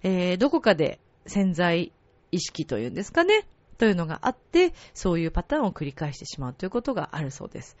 [0.03, 1.91] えー、どこかで潜在
[2.31, 3.45] 意識というんですかね、
[3.77, 7.77] というのがあって、そういうパターンを繰り返してしまうということがあるそうです。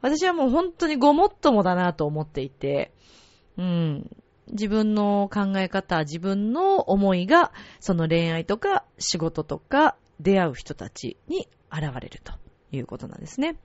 [0.00, 2.92] 私はもう本当にごもっともだなと思っていて、
[3.56, 4.10] うん、
[4.48, 12.32] 自分の考え方、自分の思いが、その恋愛とか仕事とか出会う人たちに現れると
[12.72, 13.56] いうことなんですね。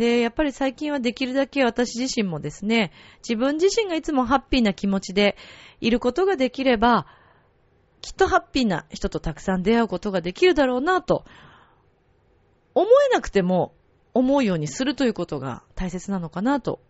[0.00, 5.36] で、やっぱり最近はできるだけ私自身もですね、自分自身がいつもハッピーな気持ちで
[5.82, 7.06] いることができれば、
[8.00, 11.26] きっとハッピーな人とたくさん出会うことができるだろうなと、
[12.74, 13.74] 思えなくても
[14.14, 16.80] 思うようにするということが大切なのかなと、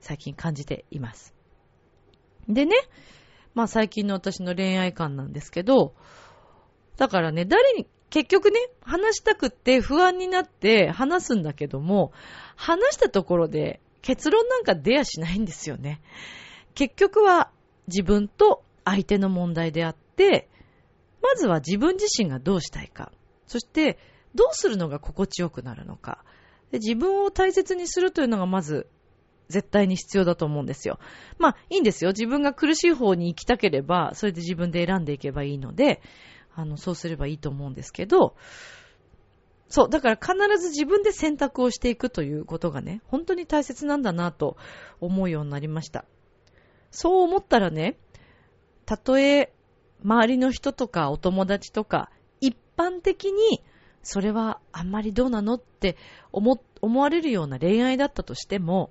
[0.00, 1.34] 最近感じています。
[2.50, 2.76] でね、
[3.54, 5.94] まあ最近の私の恋愛観なんですけど、
[6.98, 7.72] だからね、誰
[8.12, 12.12] 結局ね、話したくって不安になって話すんだけども、
[12.56, 16.02] 話したところで結論なんか出やしないんですよね。
[16.74, 17.50] 結局は
[17.86, 20.50] 自分と相手の問題であって、
[21.22, 23.12] まずは自分自身がどうしたいか。
[23.46, 23.98] そして、
[24.34, 26.22] どうするのが心地よくなるのか。
[26.70, 28.88] 自分を大切にするというのがまず
[29.48, 30.98] 絶対に必要だと思うんですよ。
[31.38, 32.10] まあ、いいんですよ。
[32.10, 36.02] 自分が苦しい方に行きたければ、それで自分で選んでいけばいいので、
[36.54, 38.36] あの、そうすればいいと思うんですけど、
[39.68, 44.56] そう、だから必ず自分で選択をしていくということがね、本当に大切なんだなと
[45.00, 46.04] 思うようになりました。
[46.90, 47.96] そう思ったらね、
[48.84, 49.52] たとえ
[50.04, 52.10] 周りの人とかお友達とか
[52.40, 53.62] 一般的に
[54.02, 55.96] それはあんまりどうなのって
[56.32, 58.90] 思思われるような恋愛だったとしても、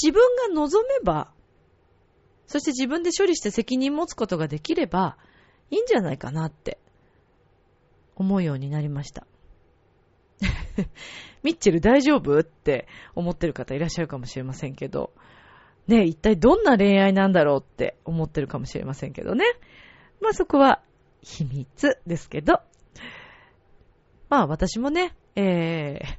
[0.00, 1.32] 自分が望めば、
[2.46, 5.16] そして自分で処理して責任持つことができれば
[5.70, 6.78] いいんじゃないかなって
[8.16, 9.26] 思うようになりました。
[11.42, 15.12] ミッチェル大丈夫って思ってる方いらっしゃるかもしれませんけど、
[15.86, 19.44] ね、一体どんな恋愛なんだろうって思ってるかもしれませんけどね。
[20.20, 20.82] まあそこは
[21.22, 22.60] 秘密ですけど。
[24.28, 26.18] まあ私もね、えー、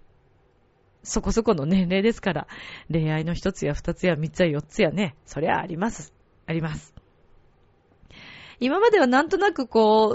[1.04, 2.48] そこそこの年齢ですから、
[2.92, 6.14] 恋愛の一つや二つや三つや四つやね、そりゃあります。
[6.46, 7.01] あります。
[8.62, 10.10] 今まではなんとなくこ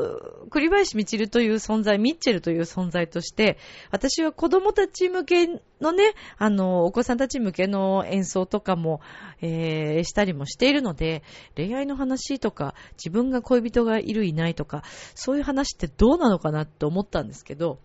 [0.45, 3.59] う、栗林みちるという存在、ミッチェルという存在として、
[3.91, 5.47] 私は子供たち向け
[5.81, 9.01] のね、あの、お子さんたち向けの演奏とかも、
[9.43, 11.25] えー、したりもしているので、
[11.57, 14.85] 恋愛の話とか、自分が恋人がいるいないとか、
[15.17, 17.81] そういう話ってどうなのかなって思ったんですけど、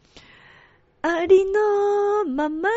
[1.02, 2.70] ありのまま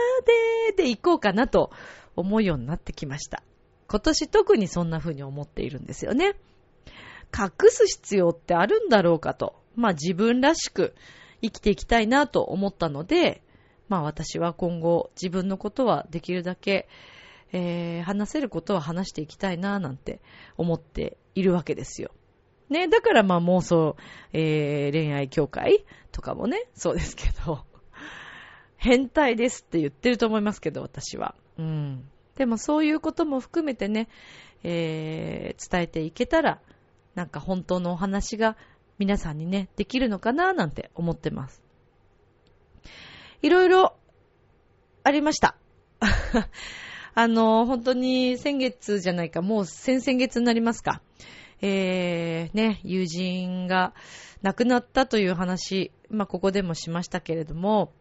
[0.74, 1.70] でで行こうかなと
[2.16, 3.42] 思うようになってきました。
[3.88, 6.34] 今年特にそんな風に思っているんですよね。
[7.36, 9.54] 隠す必要ってあるんだろうかと。
[9.76, 10.94] まあ自分らしく
[11.42, 13.42] 生きていきたいなと思ったので、
[13.88, 16.88] まあ私は今後自分のことはできるだけ、
[17.52, 20.20] えー、話せることは話していきたいななんて
[20.56, 22.10] 思っているわけですよ。
[22.68, 23.96] ね、だからまあ妄想、
[24.32, 27.64] えー、恋愛協会とかもね、そうですけど、
[28.76, 31.34] 変態ですって言ってると思いますけど、私は。
[31.58, 32.08] うん。
[32.36, 34.08] でもそういうことも含めてね、
[34.62, 36.60] えー、伝えていけたら、
[37.14, 38.56] なんか本当のお話が
[38.98, 41.62] 皆さんにね、できるのかななんて思ってます。
[43.42, 43.96] いろいろ
[45.02, 45.56] ありました。
[47.14, 51.02] あの、本当に先月じゃないか、もう先々月になりますか。
[51.60, 53.94] えー、ね、友人が
[54.42, 57.92] 亡くなったという話、まあ、ここでもしましたけれども、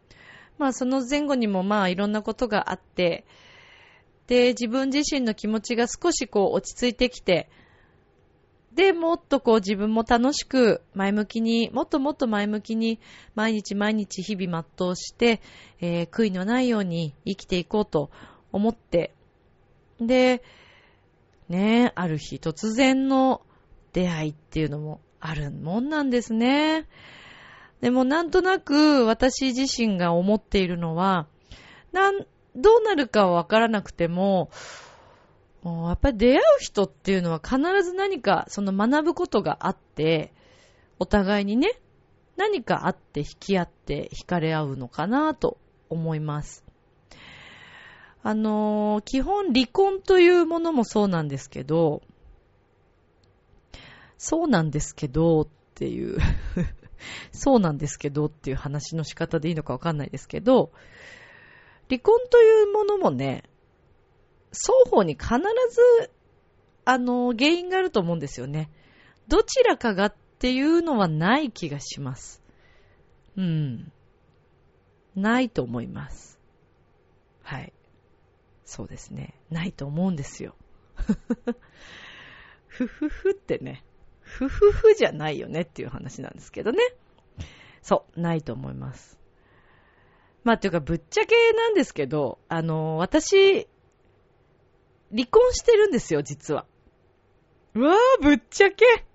[0.57, 3.25] まあ、その前後にもまあ、いろんなことがあって、
[4.27, 7.49] で、自分自身の気持ちが少しこう落ち着いてきて、
[8.75, 12.99] で、もっとこう自分も楽しく前向きに、もっともっと前向きに
[13.35, 15.41] 毎日毎日日々全うして、
[15.79, 18.09] えー、悔いのないように生きていこうと
[18.51, 19.13] 思って、
[19.99, 20.43] で、
[21.49, 23.41] ねある日突然の
[23.91, 26.87] 出会いっていうのもあるもんなんですね。
[27.81, 31.27] でもなんとなく私自身が思っているのは、
[31.91, 34.49] なん、どうなるかはわからなくても、
[35.63, 40.33] やっぱり出会う人っていうのは必ず何かその学ぶことがあって、
[40.99, 41.71] お互いにね、
[42.35, 45.57] 何かあって引き合って惹かれ合うのかなと
[45.89, 46.63] 思います。
[48.23, 52.01] あのー、基本離婚というものもそうなんですけど、
[54.17, 56.17] そうなんですけどっていう
[57.31, 60.71] そうなんですけどっていう話の仕方でいいのかわかんないですけど、
[61.89, 63.43] 離婚というものもね、
[64.53, 65.35] 双方に必
[65.71, 66.11] ず、
[66.85, 68.69] あの、原因があると思うんですよね。
[69.27, 72.41] どちらかがっていうのはない気がします。
[73.35, 73.91] うん。
[75.15, 76.39] ないと思います。
[77.41, 77.73] はい。
[78.65, 79.35] そうですね。
[79.49, 80.55] ないと思うんですよ。
[82.67, 83.83] ふふふってね。
[84.21, 86.79] ふふふじゃないよねっていう話なんですけどね。
[87.81, 89.19] そう、ないと思います。
[90.43, 93.67] まあ、というか、ぶっちゃけなんですけど、あの、私、
[95.13, 96.65] 離婚してるんですよ、実は。
[97.75, 99.05] うわぁ、ぶっちゃけ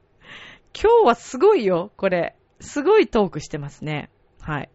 [0.81, 2.37] 今日はすごいよ、これ。
[2.61, 4.11] すごいトークしてますね。
[4.41, 4.71] はい。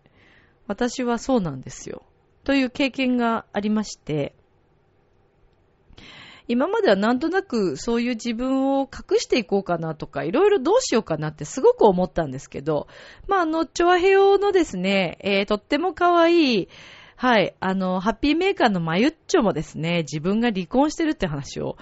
[0.68, 2.04] 私はそうなんですよ。
[2.44, 4.36] という経験がありまして、
[6.48, 12.88] 今まではなんとなくそういう自分を隠していこうかなとか、いろいろどうしようかなってすごく思ったんですけど、
[13.28, 16.70] まあ、あの、チョアヘオのですね、えー、とっても可愛い、
[17.24, 17.56] はい。
[17.62, 21.78] あの、ハッピーメーカーのマユッチョもですね、自分が離婚してるって話を、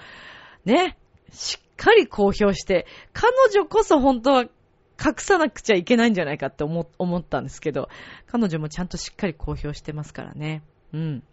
[0.64, 0.96] ね、
[1.32, 7.88] しっかり公表して、彼女こそ本当は隠さなくちゃいけないんじゃないかって思思ったんですけど、
[8.28, 10.62] 彼女もちゃんとしっかり公表してますからね。
[10.92, 11.24] うん。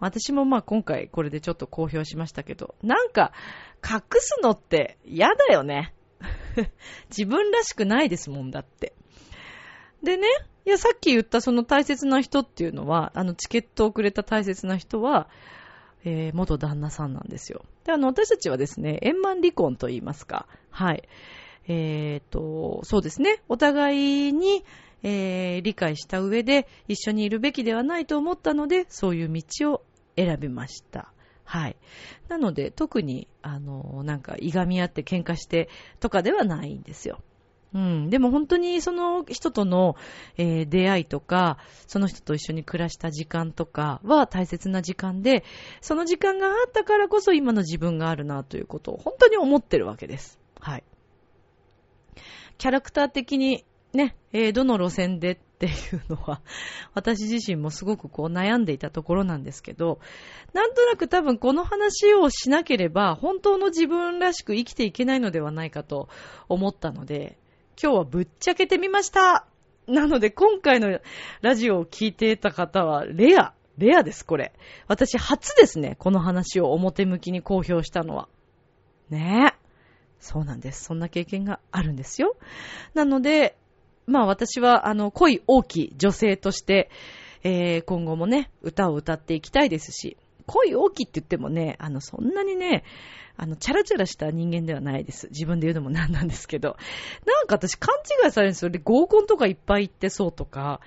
[0.00, 3.30] 私もまあ今回これでちょっと公表しましたけど、なんか
[3.88, 5.94] 隠すのって嫌だよね。
[7.16, 8.94] 自分らしくないですもんだって。
[10.02, 10.26] でね、
[10.64, 15.28] いや、さっき言ったその大切な人っていうのは、あの、チケットをくれた大切な人は、
[16.04, 17.64] えー、元旦那さんなんですよ。
[17.84, 21.08] で、あの、私たちはですね、円満離婚と言いますか、はい。
[21.66, 24.64] えっ、と、そうですね、お互いに、
[25.02, 29.84] えー理解した上で一緒にいるべきではないと思ったので、そういう道を
[30.16, 31.12] 選びました。
[31.44, 31.76] はい。
[32.28, 35.68] なので、特に、あの、なんか、いがみ合って喧嘩して
[35.98, 37.20] とかではないんですよ。
[37.74, 38.10] うん。
[38.10, 39.96] でも本当にその人との、
[40.36, 45.44] えー出会いとか、その人と一緒に暮らした時間とかは大切な時間で、
[45.80, 50.38] その時間があったからこそ今の自分があるなということを本当に思ってるわけです。
[50.60, 50.84] はい。
[52.56, 56.40] キャラクター的にね、えーどの路線でっていうのは、
[56.94, 59.98] 私自身もすごくこう悩んでいたところなんですけど、
[60.52, 66.08] なんとなく多分この話をしなければ、本当の自分らしく生きていけないのではないかと
[66.48, 67.38] 思ったので、
[67.80, 69.46] 今日はぶっちゃけてみました。
[69.86, 70.98] なので今回の
[71.42, 74.52] ラジオを聞いていた方はレア、レアです、これ。
[74.88, 78.28] 私初ですね、この話を表向きに公表したのは。
[79.10, 79.58] ねえ。
[80.18, 80.84] そうなんです。
[80.84, 82.36] そんな経験があるんですよ。
[82.94, 83.56] なので、
[84.06, 86.90] まあ私は、あの、恋大きい女性として、
[87.44, 90.16] えー今後もね、歌を歌っていきたいですし、
[90.48, 92.82] 恋大きいって言ってもね、あの、そんなにね、
[93.36, 95.28] あの、チャラチャラした人間ではないです。
[95.28, 96.76] 自分で言うのもなんなんですけど。
[97.24, 97.94] なんか私勘
[98.24, 98.70] 違いされるんですよ。
[98.70, 100.80] で、合コンとかいっぱい行ってそうとか、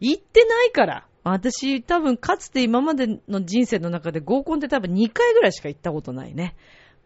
[0.00, 1.06] 行ってないから。
[1.24, 6.56] 私、多分、かつて今までの人生の中で合コンって多分2回ぐらいしか行ったことないね。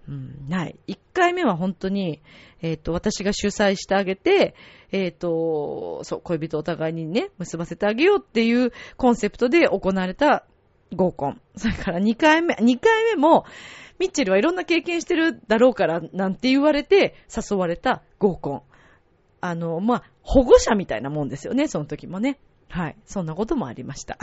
[0.09, 0.77] うん、ない。
[0.89, 2.21] 1回目は本当に、
[2.61, 4.55] えっ、と、私が主催してあげて、
[4.91, 10.45] えっ、と、そう、恋人お互いにね、結ばせてあげようっていうコンセプトで行われた
[10.95, 11.41] 合コン。
[11.57, 13.45] それから2回目、2回目も、
[13.99, 18.63] ミッチェルはいろんな経験してるだろうから、なんて言われて誘われた合コン。
[19.41, 22.39] あの、まあ、保護者みたいなもんですよね、その時もね。
[22.69, 22.97] はい。
[23.05, 24.19] そんなこともありました。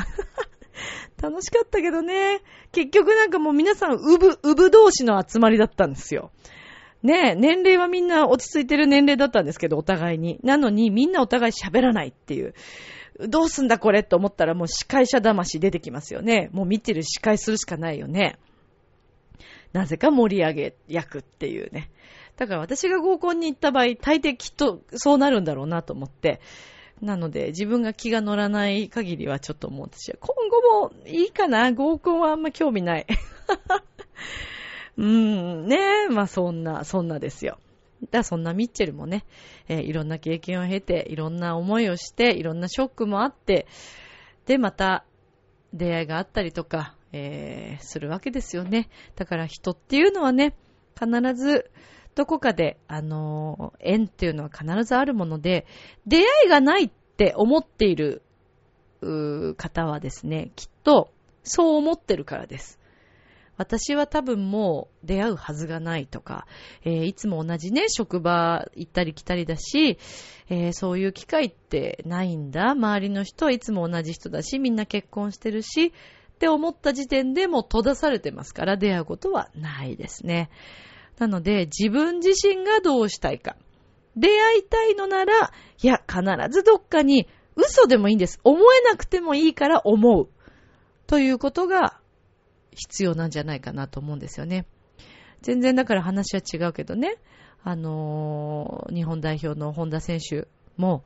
[1.22, 2.42] 楽しかったけどね。
[2.72, 6.32] 結局なんかもう皆さん、うぶ、うぶ同士の集まりだったんですよ。
[7.04, 10.40] ねえ、年齢はみんな落ち着いてる年齢だったんですけど、お互いに。
[10.44, 12.54] なのに、みんなお互い喋らないっていう。
[13.28, 16.50] どうすんだこれって思ったらもう司会者魂出てきますよね。
[16.54, 18.38] もう見てる司会するしかないよね。
[19.74, 21.92] なぜか盛り上げ役っていうね。
[22.38, 26.40] だから私が合コンに行った場合、大抵きっとそうなるんだろうなと思って。
[27.02, 31.72] なので、自分が気が乗らない限りはちょっともう私は今後もいいかな？
[31.72, 33.06] 合コンはあんま興味ない。
[34.98, 35.78] うーん、ね
[36.10, 37.58] え、まあそんな、そんなですよ。
[38.12, 39.26] だそんなミッチェルもね、
[39.68, 43.68] えーいろんな経験を経て、いろんな思いをして、いろんなショックもあって、
[44.46, 45.06] で、また
[45.74, 48.90] 出会いがあったりとか、えーするわけですよね。
[49.16, 50.56] だから人っていうのはね、
[50.98, 51.72] 必ず
[52.16, 55.66] どこかで、あのー縁っていうのは必ずあるもので、
[56.08, 58.22] 出会いがないって思っている
[59.58, 61.12] 方はですね、きっと
[61.44, 62.79] そう思ってるからです。
[63.60, 66.48] 私は多分もう出会うはずがないとか、
[66.86, 70.00] えーいつも同じね、職場行ったり来たりだし、
[70.50, 72.70] えーそういう機会ってないんだ。
[72.70, 75.92] 周りの人はいつも同じ人だし、みんな結婚してるし、っ
[76.40, 80.50] て思った時点でもう閉ざされてますから出会うことはないですね。
[81.18, 83.58] なので自分自身がどうしたいか。
[84.16, 85.52] 出会いたいのなら、
[85.84, 88.40] いや、必ずどっかに嘘でもいいんです。
[88.46, 90.30] 思えなくてもいいから思う。
[91.08, 91.99] ということが
[92.80, 94.66] 必要なんじゃないかなと思うんですよね。
[95.42, 97.18] 全然だから話は違うけどね。
[97.62, 101.04] あのー日本代表の本田選手も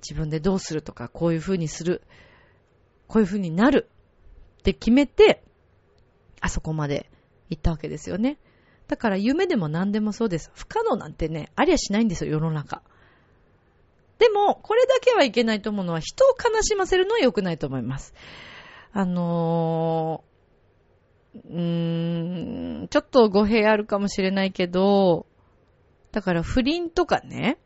[0.00, 2.02] 自分でどうするとか、こういう風にする、
[3.08, 3.88] こういう風になる
[4.60, 5.42] って決めて、
[6.40, 7.10] あそこまで
[7.50, 8.38] 行ったわけですよね。
[8.88, 10.50] だから夢でも何でもそうです。
[10.54, 12.82] 不可能なんてね、ありゃしないんですよ、世の中。
[14.18, 18.14] でも、これだけはいけないと思うのは、人を悲しませるのは良くないと思います。
[18.92, 20.29] あのー、
[21.34, 25.26] うーん、ちょっと語弊あるかもしれないけど、
[26.12, 27.58] だから不倫とかね、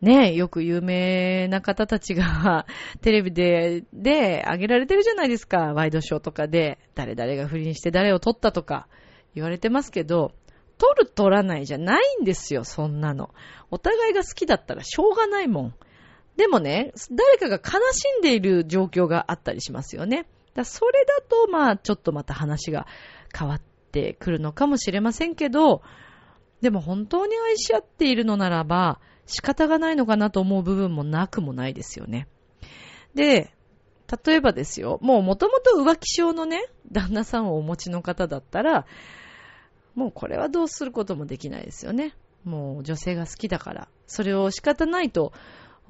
[0.00, 2.66] ねえ、よく有名な方たちが
[3.02, 5.74] テレビで、で、上げられてるじゃないですか。
[5.74, 8.88] ワイドショーとかで、誰々が不倫して誰を取ったとか
[9.36, 10.32] 言われてますけど、
[10.76, 13.30] 取る取らないじゃないんですよ、そんなの。
[13.70, 15.74] お互いが好きだったらしょうがないもん。
[16.36, 20.26] でもね、誰かが悲しんでいる状況があったりしますよね。
[20.54, 22.86] だそれだと、まあ、ちょっとまた話が
[23.36, 25.82] 変わってくるのかもしれませんけど、
[26.60, 32.28] でも本当に愛し合っているのならば、仕方がないのかなと思う部分もなくもないですよね。
[33.14, 33.52] で、
[34.24, 38.86] 例えばですよ、もう元々浮気症のね、旦那さんをお持ちの方だったら、
[39.94, 42.14] もうこれはどうすることもできないですよね。
[42.44, 43.88] もう女性が好きだから。
[44.06, 45.32] それを仕方ないと、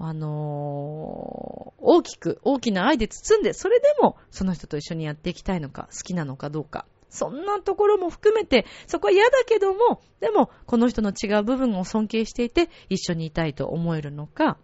[0.04, 6.86] あのー大きく、大きな愛で包んで、それでもその人と一緒にやっていきたいのか、好きなのかどうか。
[7.08, 14.58] そんなところも含めて、そこは嫌だけども、でも、この人の違う部分を尊敬していて、一緒にいたいと思えるのか、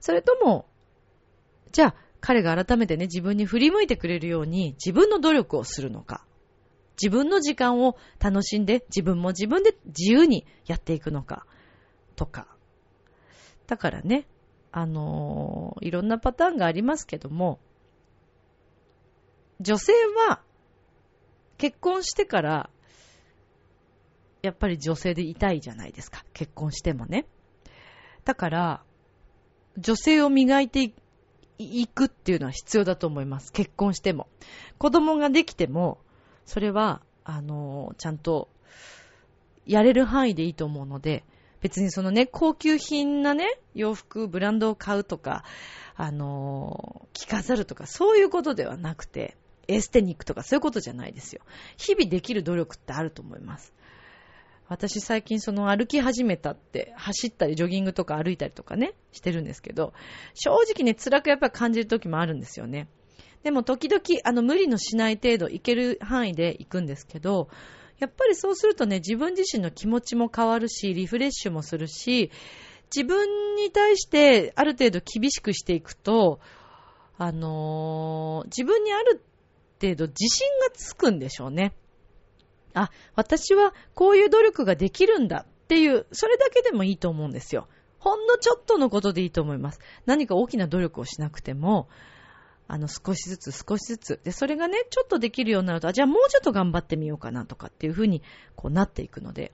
[0.00, 0.66] それとも、
[1.72, 6.24] じゃあ、彼が改めてね、自分に振り向いてくれるように、自分の努力をするのか、
[7.02, 11.46] 自分の時間を楽しんで、自分も自分で自由にやっていくのか、
[12.16, 12.51] とか。
[13.66, 14.26] だからね、
[14.70, 17.60] あのー、いろんなパターンがありますけども、
[19.60, 19.92] 女性
[20.28, 20.40] は
[21.58, 22.70] 結婚してから、
[24.42, 26.24] やっぱり女性でいたいじゃないですか。
[26.32, 27.26] 結婚してもね。
[28.24, 28.82] だから、
[29.78, 30.92] 女性を磨いて
[31.58, 33.52] いくっていうのは必要だと思います。
[33.52, 34.28] 結婚しても。
[34.78, 35.98] 子供ができても、
[36.44, 38.48] それは、あの、ちゃんと、
[39.64, 41.24] やれる範囲でいいと思うので、
[41.62, 45.44] 別にそのね、高級品なね、洋服、ブランドを買うとか、
[45.94, 49.36] あの、着飾るとか、そういうことではなくて、
[49.68, 51.42] エステに行くとかそういうことじゃないですよ。
[51.76, 53.72] 日々できる努力ってあると思います。
[54.68, 59.92] 私最近その歩き始めたって走ったりジョギングとか歩いたりとかね、してるんですけど、
[60.34, 62.88] 正直ね、辛くやっぱり感じる時もあるんですよね。
[63.42, 67.48] でも時々あの無理のしない程度行ける範囲で行くんですけど、
[68.02, 72.32] やっぱりそうするとね、自分自身の気持ちも変わるし、リフレッシュもするし、
[72.92, 76.40] 自分に対してある程度厳しくしていくと、
[77.16, 79.22] あのー、自分にある
[79.80, 81.76] 程度自信がつくんでしょうね。
[82.74, 87.68] あ、私はこういう努力ができるんだっていう、それだけでもいいと思うんですよ。
[88.00, 89.78] ほんのちょっとのことでいいと思います。
[90.06, 91.88] 何か大きな努力をしなくても、
[92.68, 94.20] あの、少しずつ少しずつ。
[94.24, 98.22] で、それがね、ちょっとできるようになると、じゃあもうちょっと頑張ってみようかなとかっていうふうに、
[98.56, 99.52] こうなっていくので、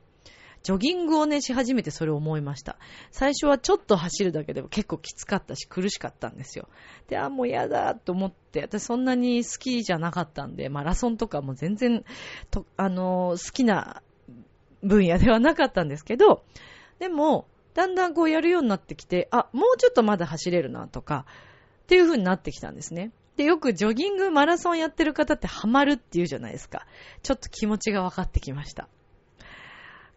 [0.63, 2.77] ジョギングをね、し始めてそれを思いました。
[3.11, 6.69] 最初はちょっと走るだけでも結構きつかったし苦しかったんですよ。
[7.09, 12.05] で、あ、もう嫌だと思って、私そんなに好きじゃなかったんで、マラソンとかも全然、
[12.51, 14.03] と、あの、好きな
[14.83, 16.45] 分野ではなかったんですけど、
[16.99, 21.27] でも、だんだんこうやるようになってきて、あ、もうちょっとまだ走れるなとか、
[21.89, 23.13] っていう風になってきたんですね。
[23.39, 26.87] で、よくジョギング、マラソンやってる方ってハマるって言うじゃないですか。
[27.23, 28.91] ちょっと気持ちが分かってきました。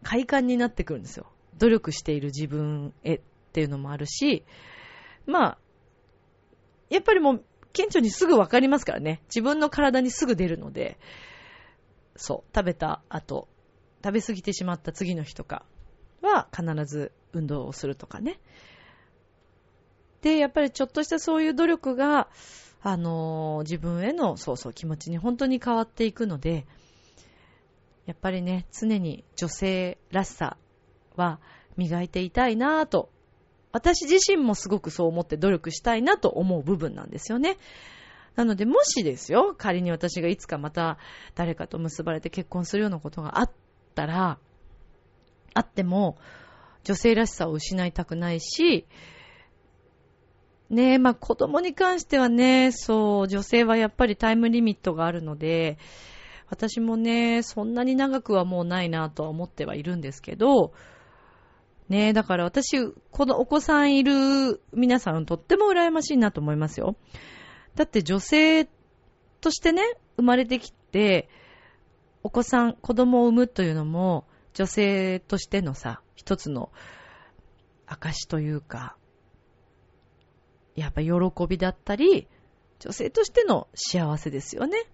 [0.03, 1.32] 快感になってくるんですよ。
[1.57, 3.22] 努力している自分へっ
[3.53, 4.43] ていうのもあるし、
[5.26, 5.57] まあ、
[6.89, 9.22] やっぱりもう、顕著にすぐわかりますからね。
[9.28, 10.99] 自分の体にすぐ出るので、
[12.17, 13.47] そう、食べた後、
[14.03, 15.63] 食べ過ぎてしまった次の日とか
[16.22, 18.41] は必ず運動をするとかね。
[20.22, 22.28] で、やっぱりちょっとしたそういう努力が、
[22.82, 26.65] あのー、自分への、そうそう、気持ちに本当に変わっていくので、
[28.05, 30.57] やっぱりね、常に女性らしさ
[31.15, 31.39] は
[31.78, 33.09] 磨いていたいなぁと、
[33.72, 37.57] 私自身もすごくそう思って努力したいなと思う部分なんですよね。
[38.36, 40.97] なので、もしですよ、仮に私がいつかまた
[41.36, 43.51] 誰かと結ばれて結婚するようなことがあっ
[43.95, 44.39] たら、
[45.53, 46.17] あっても、
[46.84, 48.88] 女性らしさを失いたくないし、
[50.72, 55.78] ねえ、まあ子供に関してはね、そう、女性はやっぱりタイムリミットがあるので、
[56.49, 60.74] 私もね、そんなに長くはもうないなとは思ってはいるんですけど、
[61.89, 62.78] ねえだから私、
[63.11, 66.95] このお子さんいる皆さんとっても羨ましいなと思いますよ。
[67.76, 68.69] だって女性
[69.41, 69.84] としてね、
[70.15, 71.28] 生まれてきて、
[72.24, 76.72] お子さん、子供を産むというのも、女性としてのさ、一つの
[77.88, 78.95] 証というか、
[80.76, 81.11] やっぱ喜
[81.47, 82.28] びだったり、
[82.80, 84.86] 女性としての幸せですよね。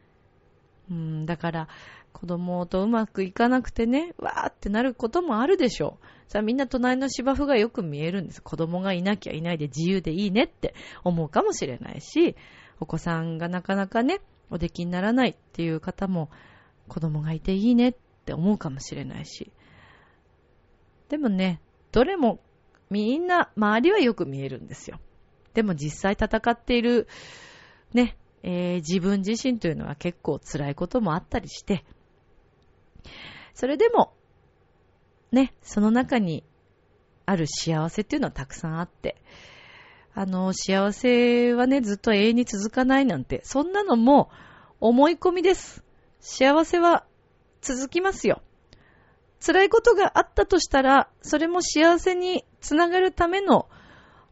[0.90, 1.68] うん、だから、
[2.14, 6.32] 子供とうまくいかなくてね、わーってなることもあるでしょう。
[6.32, 8.42] さあみんな隣の芝生がよく見えるんです。
[8.42, 10.74] 子供がいなきゃいないで自由でいいねって
[11.04, 12.36] 思うかもしれないし、
[12.80, 14.20] お子さんがなかなかね、
[14.50, 16.30] お出来にならないっていう方も、
[16.88, 19.52] 子供がいていいねって思うかもしれないし。
[21.10, 21.62] でもね、
[21.92, 22.40] どれも
[22.90, 25.00] みんな周りはよく見えるんですよ。
[25.58, 27.08] でも実際戦っている
[27.92, 31.84] ね、えー、自分自身というのは結構辛いこともあったりして、
[33.56, 34.14] それでも、
[35.32, 36.44] ね、その中に
[37.26, 39.20] ある幸せっていうのはたくさんあって、
[40.14, 44.30] あの、幸せはね、ずっと永遠に続かないなんて、そんなのも
[44.80, 45.84] 思い込みです。
[46.20, 47.04] 幸せは
[47.62, 48.44] 続きますよ。
[49.44, 53.68] 辛いことがあったとしたら、それも幸せにつながるための、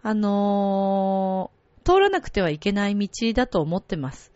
[0.07, 1.49] あの
[1.83, 4.31] 通らなくてはいけない道だと思ってます。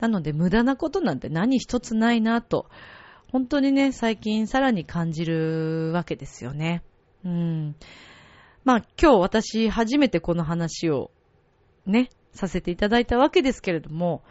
[0.00, 2.70] なので無駄なことなんて何一つないなと、
[3.30, 6.82] 本当にね、最近さらに感じるわけですよね。
[7.26, 7.76] うん。
[8.64, 11.10] まあ今日私初めてこの話を
[11.84, 14.22] ね、させていただいたわけですけれども、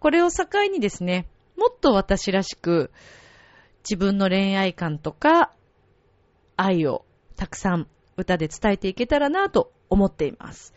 [0.00, 2.90] これを境にですね、もっと私らしく、
[3.84, 5.54] 自分の恋愛観とか、
[6.58, 7.06] 愛を
[7.36, 10.74] たくさん歌で伝えていけたらなと思っています。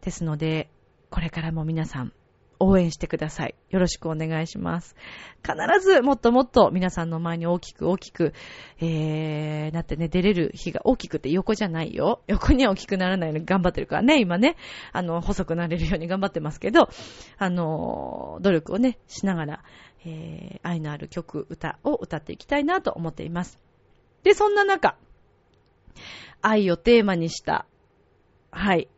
[0.00, 0.70] ですので、
[1.10, 2.12] これからも皆さん、
[2.64, 3.56] 応援してください。
[3.70, 4.94] よろしくお願いします。
[5.42, 5.54] 必
[5.84, 8.32] ずもっともっと皆さんの前に大きく大きく、
[8.80, 12.22] えー、なってね、出れる日が大きくて横じゃないよ。
[12.28, 14.56] 横には大きくならないように頑張ってるからね、今ね、
[14.92, 16.88] あの、細くなれるように頑張ってますけど、
[17.36, 19.64] あの、努力をね、しながら、
[20.04, 23.58] えー、愛のある曲、歌を歌っていきたいなと思っています。
[24.22, 24.96] で、そんな中、
[26.42, 27.66] 愛をテーマにした、
[28.50, 28.88] はい、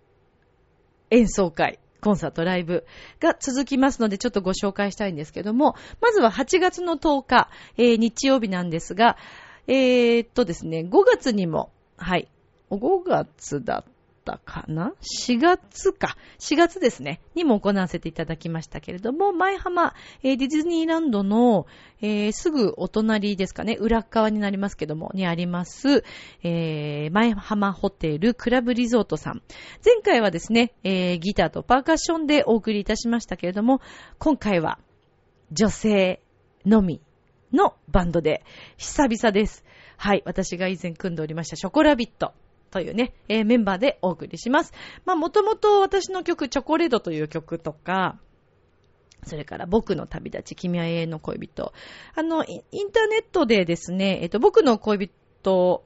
[1.10, 2.84] 演奏会、コンサート、ライブ
[3.20, 9.16] が続きますので、ちょっとご紹介したいんですけども、まずは8月の10日、えー、日曜日なんですが、
[9.66, 12.28] えー、っとですね、5月にも、はい、
[12.70, 13.93] 5月だっ
[14.24, 14.94] たかな
[15.28, 16.16] ?4 月か。
[16.38, 17.20] 4月ですね。
[17.34, 21.66] にも行わせていただきましたけれども、前浜、えー、ディズニーランドの、
[22.00, 26.04] えー、すぐお隣ですかね、裏側になりますけども、にあります、
[26.42, 29.42] えー、前浜ホテルクラブリゾートさん。
[29.84, 33.80] 前回はですね、えー、ギターとパーカッションでお送りいたしましたけれども、
[34.18, 34.78] 今回は
[35.52, 36.20] 女性
[36.64, 37.00] のみ
[37.52, 38.44] のバンドで
[38.76, 39.64] 久々です。
[39.96, 40.22] はい。
[40.24, 42.32] 私が以前組んでおりましたショコラビット。
[42.74, 44.72] というね、えー、メンバーでお送りします。
[45.04, 48.18] まあ、もともと私の曲、チョコレートという曲とか、
[49.22, 51.72] それから僕の旅立ち、君は永遠の恋人。
[52.16, 55.08] あの、インターネットでですね、えっと、僕の恋
[55.42, 55.84] 人、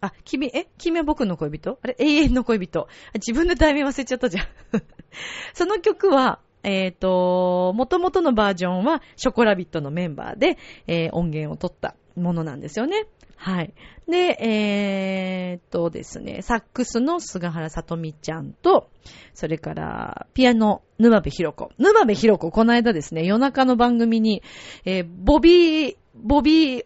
[0.00, 1.78] あ、君、え君は僕の恋人？
[1.82, 2.86] あれ永遠の恋人。
[3.14, 4.46] 自分で題名忘れちゃったじゃん。
[5.54, 13.06] その曲は、えっ、ー、と、元々のバージョンは、ショコラビットのメンバーで、えー、音源を取ったものなんですよね。
[13.36, 13.72] はい。
[14.06, 18.90] で、えー、っとですね、サックスの菅原さとみちゃんと、
[19.32, 21.70] それから、ピアノ、沼部ひろ子。
[21.78, 24.42] 沼部ひろ子、この間ですね、夜中の番組に、
[24.84, 26.84] えー、ボビー、ボビー、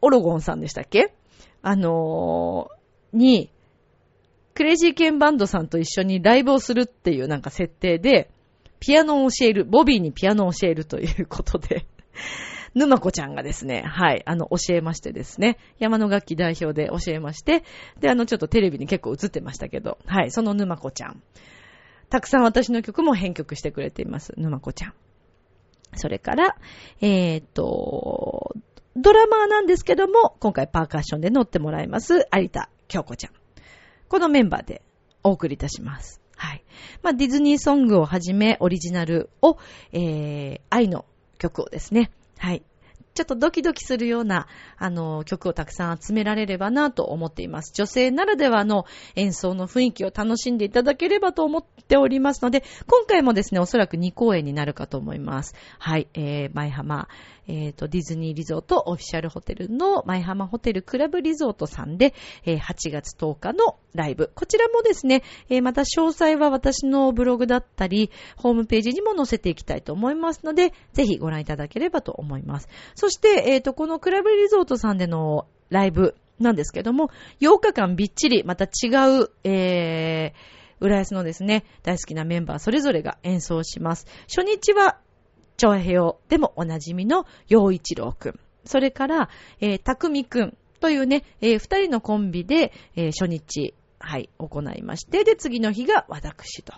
[0.00, 1.12] オロゴンさんでしたっけ？
[1.60, 3.50] あのー、に、
[4.54, 8.30] クレイジーケンバンドさんと一緒にライブをするっていうなんか設定で、
[8.78, 11.84] ピアノを教える、ボビーにピアノを教えるということで
[12.74, 17.64] 沼子ちゃんがですね、はい、あの、教えましてですね、山の楽器代表で教えまして、
[17.98, 21.22] で、あの、ちょっとテレビに結構映ってましたけど、はい、その沼子ちゃん。
[22.08, 24.94] たくさん私の曲も編曲してくれています、沼子ちゃん。
[25.96, 26.56] それから、
[27.00, 28.54] えー、っと、
[28.96, 33.32] ドラマーなんですけども、今回パーカッションで乗ってもらいます、有田京子ちゃん。
[34.08, 34.82] このメンバーで
[35.22, 36.20] お送りいたします。
[36.36, 36.64] はい。
[37.02, 39.58] まあ、ディズニーソングをはじめ、オリジナルを、
[39.92, 41.04] えー、愛の
[41.38, 42.10] 曲をですね、
[42.40, 42.62] はい。
[43.12, 44.46] ちょっとドキドキするような、
[44.78, 47.72] あの、曲をたくさん集められればなと思っています。
[47.74, 55.54] 女性ならではの演奏の雰囲気を楽しんでいただければと思っておりますので、今回もですね、おそらく2公演になるかと思います。
[55.78, 57.08] はい、えー、前浜、
[57.50, 64.30] えっ、ー、と、ディズニーリゾートオフィシャルホテルの前浜ホテルクラブリゾートさんで、えー、8月10日のライブ。
[64.34, 72.68] こちらもですね、えー、また詳細は私のブログだったり、ホームページにも載せていきたいと思いますので、ぜひご覧いただければと思います。
[72.94, 78.88] そして、えっ、ー、と、このクラブリゾートさんでのライブなんですけども、8日間びっちりまた違
[79.22, 84.06] う、えー、浦安のですね、大好きなメンバーそれぞれが演奏します。
[84.28, 84.98] 初日は
[85.60, 88.40] 長平でもおなじみの陽一郎くん。
[88.64, 89.28] それから、
[89.60, 96.72] えー、たくみくんというね、えー、二人のコンビで、えー、初日、はい、行いまして、で、次の日が私と。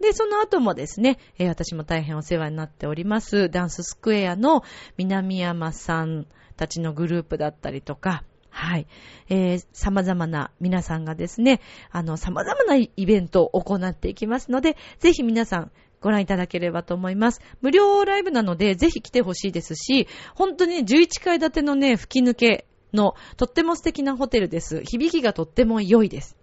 [0.00, 4.64] で、その後もですね、えー、私も大変お世話になっております、ダンススクエアの
[4.96, 8.86] 南山さんたちのグループだったりとか、はい。
[9.28, 11.60] えー、様々な皆さんがですね、
[11.90, 15.72] あの、様々なイベントを行っていきますので、ぜひ皆さん、
[16.04, 17.40] ご覧いただければと思います。
[17.62, 24.82] 無料ライブなので、ぜひ来てほしいですし、本当に11階建てのね、吹き抜けの、とっても素敵なホテルです。
[24.82, 26.36] 響きがとっても良いです。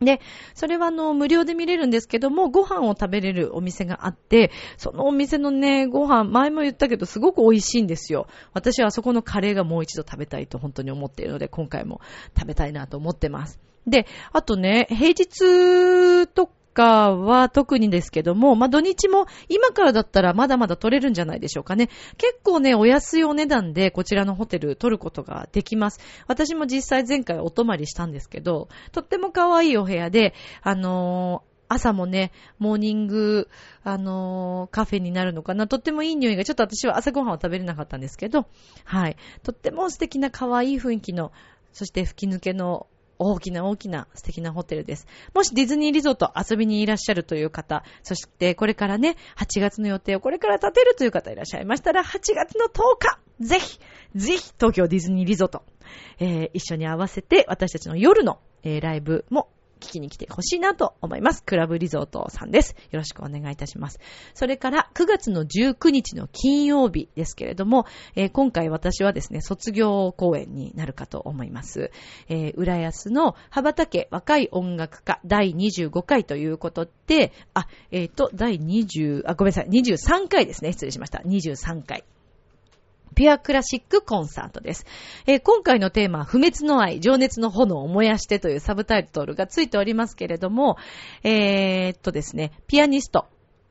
[0.00, 0.22] で、
[0.54, 8.28] それはあの、無料で見れるんですけども、ご飯を食べれるお店があって、そのお店のね、ご飯、前も言ったけど、すごく美味しいんですよ。
[8.54, 12.00] 私はあそこのカレーがもう一度食べたいと本当に思っているので、今回も
[12.34, 13.60] 食べたいなと思ってます。
[13.86, 21.88] で、あとね、平日とかは特にですけども、まあ、土日も今からだったらまだまだ取れるんじゃないでしょうかね。
[22.16, 26.00] 結構ね、お安いお値段でこちらのホテル取ることができます。
[26.26, 33.48] 私も実際前回お泊まりしたんですけど、とっても可愛いお部屋で、あのー朝もね、モーニング、
[33.84, 35.68] あのー、カフェになるのかな。
[35.68, 38.46] とってもいい匂いが、ちょっと私は朝ごはんは食べれなかったんですけど、
[38.84, 39.16] はい。
[39.44, 41.30] とっても素敵な可愛い雰囲気の、
[41.72, 42.88] そして吹き抜けの
[43.20, 45.06] 大きな大きな素敵なホテルです。
[45.34, 53.78] もしディズニーリゾート遊びにいらっしゃるという方、そしてこれからね、8月の予定をこれから立てるという方いらっしゃいましたら、8月の10日、ぜひ、
[54.14, 55.62] ぜひ東京ディズニーリゾート、
[56.18, 59.48] えー、一緒に合わせて私たちの夜の、えー、ライブも
[59.80, 61.42] 聞きに来てほしいなと思います。
[61.42, 62.76] クラブリゾートさんです。
[62.90, 63.98] よろしくお願いいたします。
[64.34, 71.90] それから9月の19日の金曜日ですけれども、えー、今回私はですね、卒業公演になるかと思います。
[72.28, 80.72] えー、浦安の羽ばたけ若い音楽家第25回ということで、あ、えっ、ー、と、第20、あ、ごめんなさい、23回ですね。
[80.72, 81.22] 失礼しました。
[81.24, 82.04] 23回。
[83.14, 84.86] ピュアクラシックコンサートです。
[85.26, 90.76] えー、今回のテーマ、不滅の愛、情熱の炎を燃やしてというサブタイトルがついておりますけれども、
[91.22, 93.26] えー、っとですね、ピアニスト、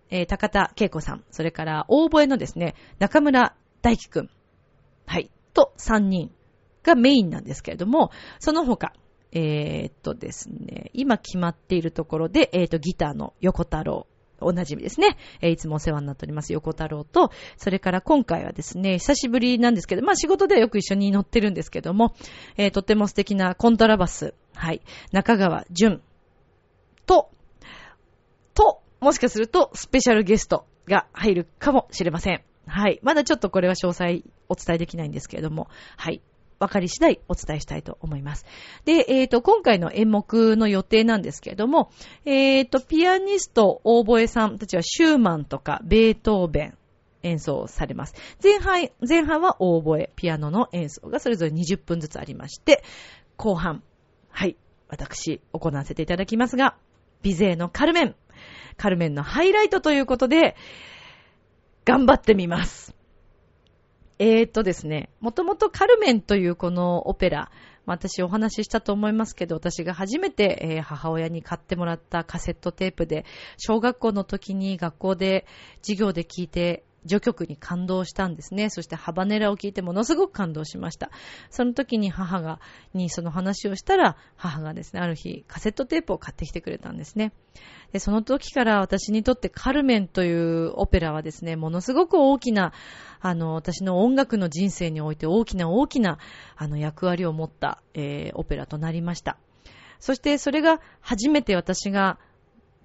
[0.10, 4.30] えー、高田恵子さん、それから大声のですね、中村大輝くん、
[5.06, 6.32] はい、と3人
[6.84, 8.94] がメインなんですけれども、その他、
[9.32, 14.08] えー、っとですね、今決まっているところで、えー、っと、ギターの横太郎、
[14.42, 15.18] おなじみですね。
[15.42, 22.14] え、いつもお世話になっております、横太郎と、それから今回はですね、久しぶりなんですけど、まあ仕事ではよく一緒に乗ってるんですけども、
[22.58, 24.82] えー、とっても素敵なコントラバス、はい、
[25.12, 26.02] 中川淳
[27.06, 27.30] と、
[28.54, 32.44] と、もしかするとスペシャルゲストが入るかもしれません。
[32.68, 33.00] はい。
[33.02, 35.68] まだちょっとこれは詳細お伝えできないんですけれども、
[35.98, 36.22] はい。
[36.60, 38.46] 分かり次第お伝えしたいと思います。
[38.86, 41.92] で、えっ、ー、と、今回の演目の予定なんですけれども、
[42.26, 46.78] えっ、ー、と、ピアニスト、大ボエさんたちはシューマンとかベートーベン、
[47.24, 48.14] 演奏されます。
[48.42, 52.84] 前半、前半は大声、ピアノの演奏がそれぞれ20分ずつありまして、
[53.38, 53.84] 後半、
[54.30, 54.58] はい、
[54.88, 56.76] 私、行わせていただきますが、
[57.22, 58.16] ビゼーのカルメン、
[58.78, 60.56] カルメンのハイライトということで、
[61.86, 62.99] 頑張ってみます。
[64.22, 67.52] えーとですね、もともとカルメンというこのオペラ、
[67.86, 73.26] 私お話ししたと思いますけど、私が初めて、母親に買ってもらったカセットテープで、
[73.58, 75.46] 小学校の時に学校で
[75.82, 78.70] 授業で聞いて序曲に感動したんですね。
[78.70, 81.12] そしてハバネラを聞いてものすごく感動しました。
[81.50, 82.60] その時に母が、
[82.94, 87.34] にその話をしたら、母がですね、ある日カセットテープを買ってきてくれたんですね。
[87.92, 92.74] で、その時から私にとってカルメンというオペラはですね、ものすごく大きな、
[93.20, 96.18] あの、私の音楽の人生において大きな大きな、
[96.56, 99.38] あの、役割を持った、えー、オペラとなりました。
[100.00, 102.18] そしてそれが初めて私が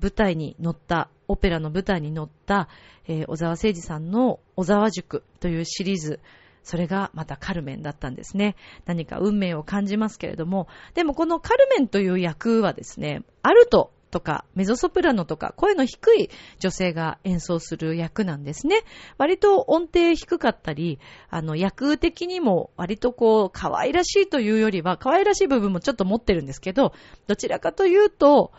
[0.05, 2.69] 舞台に乗った、オペラの舞台に乗った、
[3.09, 6.21] えー、小沢誠二さんの小沢塾というシリーズ、
[6.63, 8.55] それがまたカルメンだったんですね。
[8.85, 18.83] 何か運命を感じますけれども、でもこのカルメンという役はですね、アルトとかメゾソプラノとか声の低い女性が演奏する役なんですね。
[19.17, 20.99] 割と音程低かったり、
[21.31, 26.93] あの役的にも割とこう可愛らしいというよりは可愛らしい部分もちょっと持ってるんですけど、
[27.27, 28.53] どちらかというと、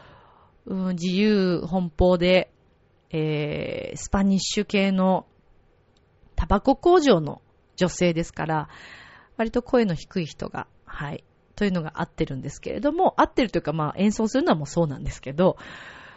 [0.66, 2.52] うん、自由奔放で、
[3.12, 5.26] えー、スパニッシュ系の
[6.36, 7.42] タバコ工場の
[7.76, 8.70] 女性ですから、
[9.38, 11.24] 割と声の低い人が、はい、
[11.56, 15.58] というのが合ってるんですけれども、合ってるというかまあ演奏するのはもうそうなんですけど、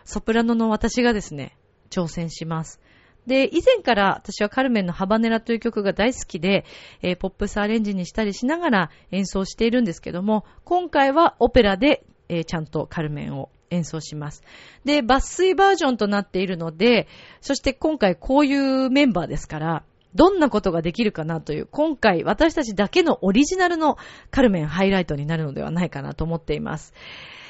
[0.05, 1.57] ソプラノの私がですね、
[1.91, 2.81] 挑戦します。
[3.27, 6.65] で、以前から私はカルメンのハバネラという曲が大好きで、
[7.03, 14.43] えー、ポップスアレンジにしたりしながら演奏しているんですけども、今回はオペラで、えー、ちゃんとカルメンを演奏します。
[14.85, 17.09] で、抜粋バージョンとなっているので、
[17.41, 23.99] そして今回こういうメンバーですから、どんなことができるかなという、今回私たちだけのオリジナルの
[24.31, 26.95] カルメンハイライトになるのではないかなと思っています。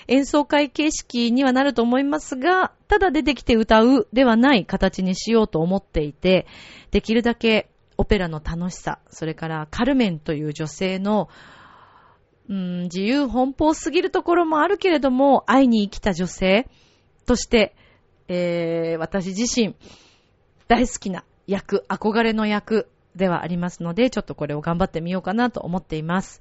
[0.09, 6.47] 演奏会形式にはなると思いますが、ただ出てきて歌うではない形にしようと思っていて、
[6.91, 11.29] できるだけオペラの楽しさ、それからカルメンという女性の
[12.49, 16.67] うん、自由奔放すぎるところもあるけれども、会いに生きた女性
[17.27, 17.77] として、
[18.29, 19.75] えー、私自身、
[20.67, 26.41] 大好きな役、憧れの役ではありますので、ちょっとこれを頑張ってみようかなと思っています。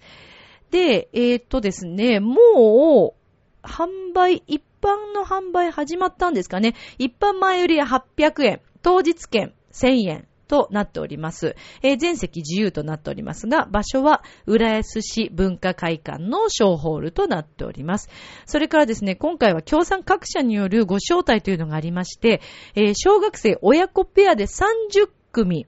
[0.71, 6.75] で、えー、っとですね、もう、販売、一般の販売始まったんですかね。
[6.97, 11.55] 一般前売りは800円、当日券1000円、となっております。
[11.81, 18.09] えー、全席自由となっておりますが、場所は浦安市文化会館の小ホールとなっております。
[18.45, 22.41] それからですね、今回は協賛各社によるご招待というのがありまして、
[22.75, 25.67] えー、小学生親子ペアで30組、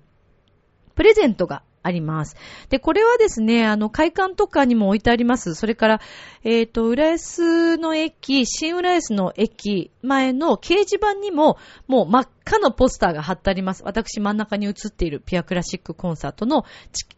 [0.96, 2.36] プレゼントがあります。
[2.70, 5.56] で、これはですね、あの、会館とかにも置いてあります。
[5.56, 6.02] それから、
[6.44, 11.58] えっ、ー、と、浦安の駅、新浦安の駅前の掲示板にも、
[11.88, 13.84] もう真っ赤のポスターが貼ってあります。
[13.86, 16.66] 私真ん中に映っているピアクラシックコンサートの、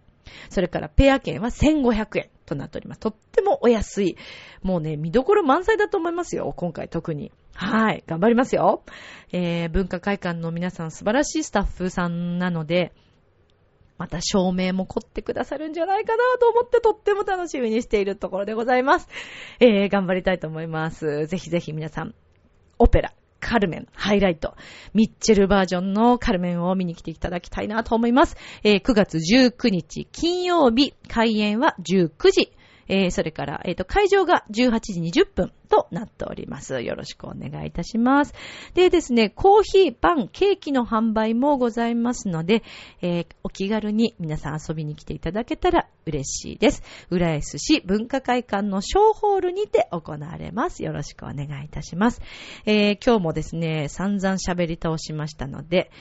[0.49, 2.99] それからペア券は1500円となっております。
[2.99, 4.17] とってもお安い。
[4.61, 6.53] もうね、見どころ満載だと思いますよ。
[6.55, 7.31] 今回特に。
[7.53, 8.03] はい。
[8.07, 8.83] 頑張りますよ。
[9.31, 12.93] えー、文化会館の皆さん素晴らしいスタッフさんなので、
[13.97, 19.07] また照明も凝ってくださるんじゃないかなと思ってとっても楽しみにしているところでございます。
[19.59, 21.27] えー、頑張りたいと思います。
[21.27, 22.15] ぜひぜひ皆さん、
[22.79, 24.55] オペラ、カルメン、ハイライト、
[24.93, 28.37] ミッチェルバージョンのカルメンを見に来ていただきたいなと思います。
[28.63, 32.53] えー、9月19日金曜日、開演は19時。
[32.91, 36.81] えー、それから、えっ、ー、と、会場が18時20分となっております。
[36.81, 38.33] よろしくお願いいたします。
[38.73, 42.63] でですね、コーヒー、パン、ケーキの販売もございますので、
[43.01, 46.83] えー、お気軽に皆さん遊びに来ていただけたら嬉しいです。
[47.09, 50.83] 浦安市文化会館の小ホールにて行われます。
[50.83, 52.21] よろしくお願いいたします。
[52.65, 55.91] えー、今日もですね、散々喋り倒しましたので、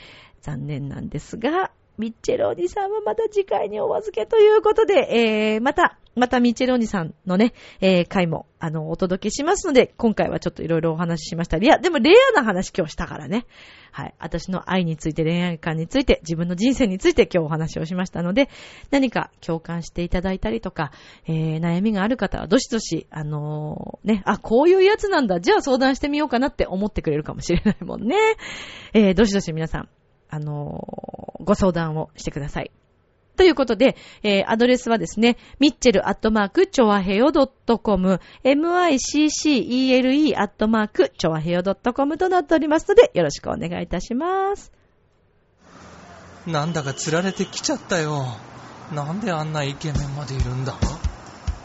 [0.40, 1.70] 残念なんですが、
[2.00, 11.58] ミッチェルおじさんはまた次回にお預けということで、えー、また、またミッチェルおじさんのね、えー、回も、あの、お届けしますので、今回はちょっといろいろお話ししました。
[11.58, 13.46] いや、でもレアな話今日したからね。
[13.92, 14.14] はい。
[14.18, 18.48] 私の愛について、恋愛観について、自分の人生について今日お話をしましたので、
[18.90, 20.90] 何か共感していただいたりとか、
[21.26, 28.16] えー、悩みがある方はどしどし、あのー、ね、あ、こういうやつなんだ、じゃあ相談してみようかなって思ってくれるかもしれないもんね。
[28.94, 29.88] えー、どしどし皆さん、
[30.30, 32.70] あのー、ご相談をしてください。
[33.36, 44.72] ということで、えー、アドレスはですね、ミッチェルアットマーク、チョアヘヨドットコム、miccele アットマーク、チョアヘヨドットコムとなっておりますので、よろしくお願いいたします。
[46.46, 48.26] なんだか釣られてきちゃったよ。
[48.92, 50.74] なんであんなイケメンまでいるんだ？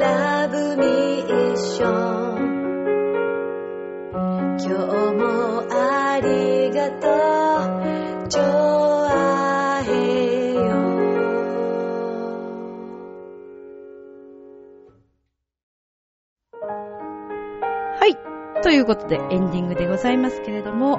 [0.00, 1.90] ラブミッション
[4.56, 4.70] 今日
[5.12, 7.06] もありがと
[8.24, 8.28] う。
[8.28, 8.42] ちょ
[9.10, 10.60] あへよ
[17.98, 18.16] はい。
[18.62, 20.96] ということでエンディングでございますけれども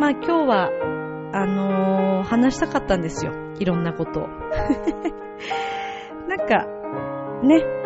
[0.00, 0.68] まあ今日は
[1.32, 3.32] あのー、話したかったんですよ。
[3.60, 4.26] いろんなことを。
[6.26, 6.66] なんか
[7.44, 7.81] ね。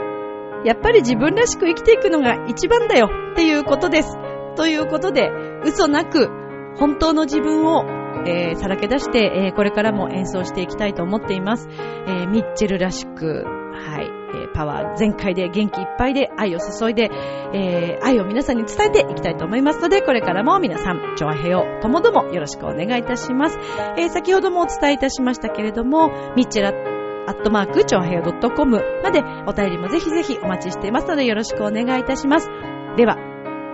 [0.67, 4.17] やっぱり自分らしく生きていくのが一番だよっていうことです。
[4.57, 5.31] ということで、
[5.65, 6.29] 嘘なく
[6.77, 7.85] 本当の自分を、
[8.27, 11.69] えー、さらけ出して、えー、これからも演奏していきたいと思っています。
[11.71, 17.11] えー、ミッチェルらしく、はい、えパワー全開で元気いっぱいで愛を注いで、
[17.53, 23.59] え愛を皆さんに伝えていきたいと思いますので、これからも皆さん、チョアヘヨともどもよろしくお願いいたします。
[23.97, 26.96] え先ほどもお伝えいたしましたけれども、ミッチェラ
[27.27, 32.49] アットマーク、超平洋 .com までお便りもぜひぜひお待ちしていますのでよろしくお願いいたします。
[32.97, 33.17] では、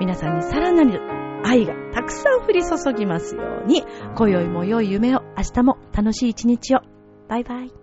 [0.00, 1.00] 皆さんにさらなる
[1.44, 3.84] 愛がたくさん降り注ぎますように、
[4.16, 6.80] 今宵も良い夢を、明日も楽しい一日を。
[7.28, 7.81] バイバイ。